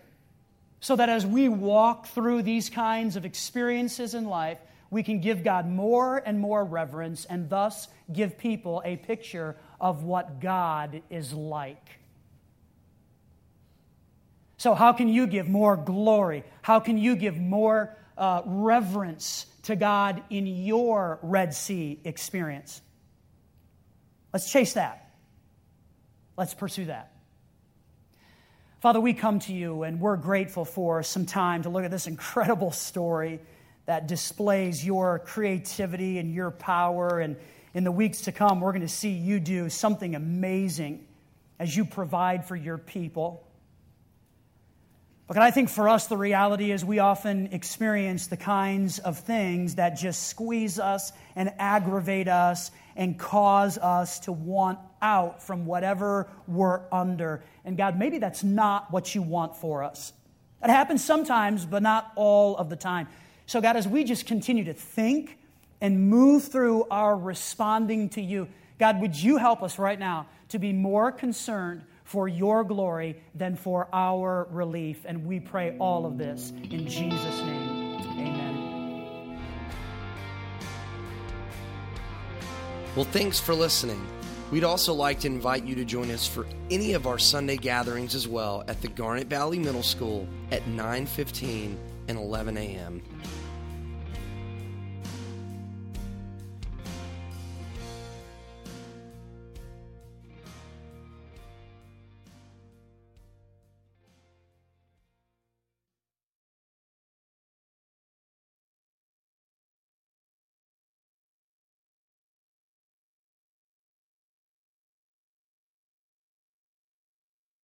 so 0.80 0.96
that 0.96 1.10
as 1.10 1.26
we 1.26 1.50
walk 1.50 2.08
through 2.08 2.44
these 2.44 2.70
kinds 2.70 3.16
of 3.16 3.26
experiences 3.26 4.14
in 4.14 4.26
life, 4.26 4.60
we 4.90 5.04
can 5.04 5.20
give 5.20 5.44
God 5.44 5.68
more 5.68 6.22
and 6.26 6.40
more 6.40 6.64
reverence 6.64 7.26
and 7.26 7.50
thus 7.50 7.88
give 8.12 8.38
people 8.38 8.82
a 8.86 8.96
picture 8.96 9.56
of 9.80 10.04
what 10.04 10.40
God 10.40 11.02
is 11.10 11.34
like. 11.34 12.00
So, 14.58 14.74
how 14.74 14.94
can 14.94 15.10
you 15.10 15.28
give 15.28 15.50
more 15.50 15.76
glory? 15.76 16.44
How 16.62 16.80
can 16.80 16.98
you 16.98 17.16
give 17.16 17.38
more 17.38 17.96
uh, 18.18 18.42
reverence 18.46 19.48
to 19.64 19.76
God 19.76 20.24
in 20.30 20.48
your 20.48 21.20
Red 21.22 21.54
Sea 21.54 22.00
experience? 22.04 22.82
Let's 24.36 24.52
chase 24.52 24.74
that. 24.74 25.16
Let's 26.36 26.54
pursue 26.54 26.88
that. 26.88 27.14
Father, 28.82 29.00
we 29.00 29.14
come 29.14 29.40
to 29.40 29.54
you 29.54 29.84
and 29.84 30.02
we're 30.02 30.18
grateful 30.18 30.66
for 30.66 31.04
some 31.04 31.26
time 31.26 31.64
to 31.64 31.70
look 31.70 31.86
at 31.86 31.90
this 31.90 32.06
incredible 32.16 32.72
story 32.72 33.40
that 33.86 34.08
displays 34.08 34.86
your 34.86 35.20
creativity 35.20 36.18
and 36.18 36.34
your 36.34 36.52
power. 36.52 37.22
And 37.22 37.38
in 37.74 37.86
the 37.86 37.94
weeks 37.94 38.24
to 38.24 38.34
come, 38.34 38.60
we're 38.60 38.74
going 38.74 38.82
to 38.82 38.90
see 38.90 39.12
you 39.12 39.40
do 39.40 39.70
something 39.70 40.16
amazing 40.16 41.08
as 41.58 41.74
you 41.74 41.86
provide 41.86 42.46
for 42.46 42.58
your 42.58 42.78
people. 42.78 43.45
But 45.28 45.40
I 45.40 45.50
think 45.50 45.70
for 45.70 45.90
us, 45.90 46.06
the 46.06 46.18
reality 46.18 46.72
is 46.72 46.86
we 46.86 47.00
often 47.00 47.48
experience 47.48 48.28
the 48.28 48.38
kinds 48.38 49.00
of 49.00 49.18
things 49.18 49.76
that 49.76 49.98
just 49.98 50.28
squeeze 50.28 50.78
us 50.78 51.12
and 51.36 51.52
aggravate 51.58 52.28
us 52.28 52.70
and 52.96 53.18
cause 53.18 53.80
us 53.80 54.20
to 54.22 54.32
want 54.32 54.78
out 55.02 55.42
from 55.42 55.66
whatever 55.66 56.28
we're 56.48 56.82
under. 56.92 57.44
And 57.64 57.76
God, 57.76 57.98
maybe 57.98 58.20
that's 58.20 58.44
not 58.44 58.92
what 58.92 59.16
you 59.16 59.24
want 59.24 59.58
for 59.58 59.84
us. 59.84 60.14
It 60.64 60.70
happens 60.70 61.04
sometimes, 61.04 61.66
but 61.66 61.82
not 61.82 62.12
all 62.16 62.56
of 62.56 62.70
the 62.70 62.76
time. 62.76 63.08
So, 63.48 63.62
God, 63.62 63.76
as 63.76 63.88
we 63.88 64.04
just 64.04 64.28
continue 64.28 64.66
to 64.66 64.74
think 64.74 65.38
and 65.82 66.10
move 66.10 66.46
through 66.46 66.86
our 66.90 67.18
responding 67.18 68.10
to 68.10 68.22
you, 68.22 68.48
God, 68.80 69.02
would 69.02 69.16
you 69.16 69.38
help 69.38 69.64
us 69.64 69.80
right 69.80 70.00
now 70.00 70.28
to 70.50 70.60
be 70.60 70.72
more 70.72 71.12
concerned 71.12 71.84
for 72.06 72.30
your 72.30 72.64
glory 72.64 73.22
than 73.34 73.58
for 73.58 73.90
our 73.92 74.48
relief? 74.50 75.04
And 75.06 75.26
we 75.26 75.42
pray 75.42 75.78
all 75.78 76.06
of 76.06 76.18
this 76.18 76.54
in 76.64 76.88
Jesus' 76.88 77.42
name. 77.42 78.00
Amen. 78.18 79.40
Well, 82.96 83.06
thanks 83.06 83.40
for 83.40 83.54
listening. 83.54 84.08
We'd 84.52 84.64
also 84.64 84.94
like 84.94 85.20
to 85.22 85.28
invite 85.28 85.66
you 85.66 85.76
to 85.76 85.84
join 85.84 86.12
us 86.12 86.28
for 86.28 86.46
any 86.70 86.94
of 86.94 87.08
our 87.08 87.18
Sunday 87.18 87.58
gatherings 87.58 88.16
as 88.16 88.28
well 88.28 88.64
at 88.68 88.82
the 88.82 88.88
Garnet 88.88 89.28
Valley 89.28 89.60
Middle 89.60 89.84
School 89.84 90.28
at 90.52 90.66
9:15 90.68 91.76
and 92.08 92.18
11 92.18 92.58
a.m. 92.58 93.02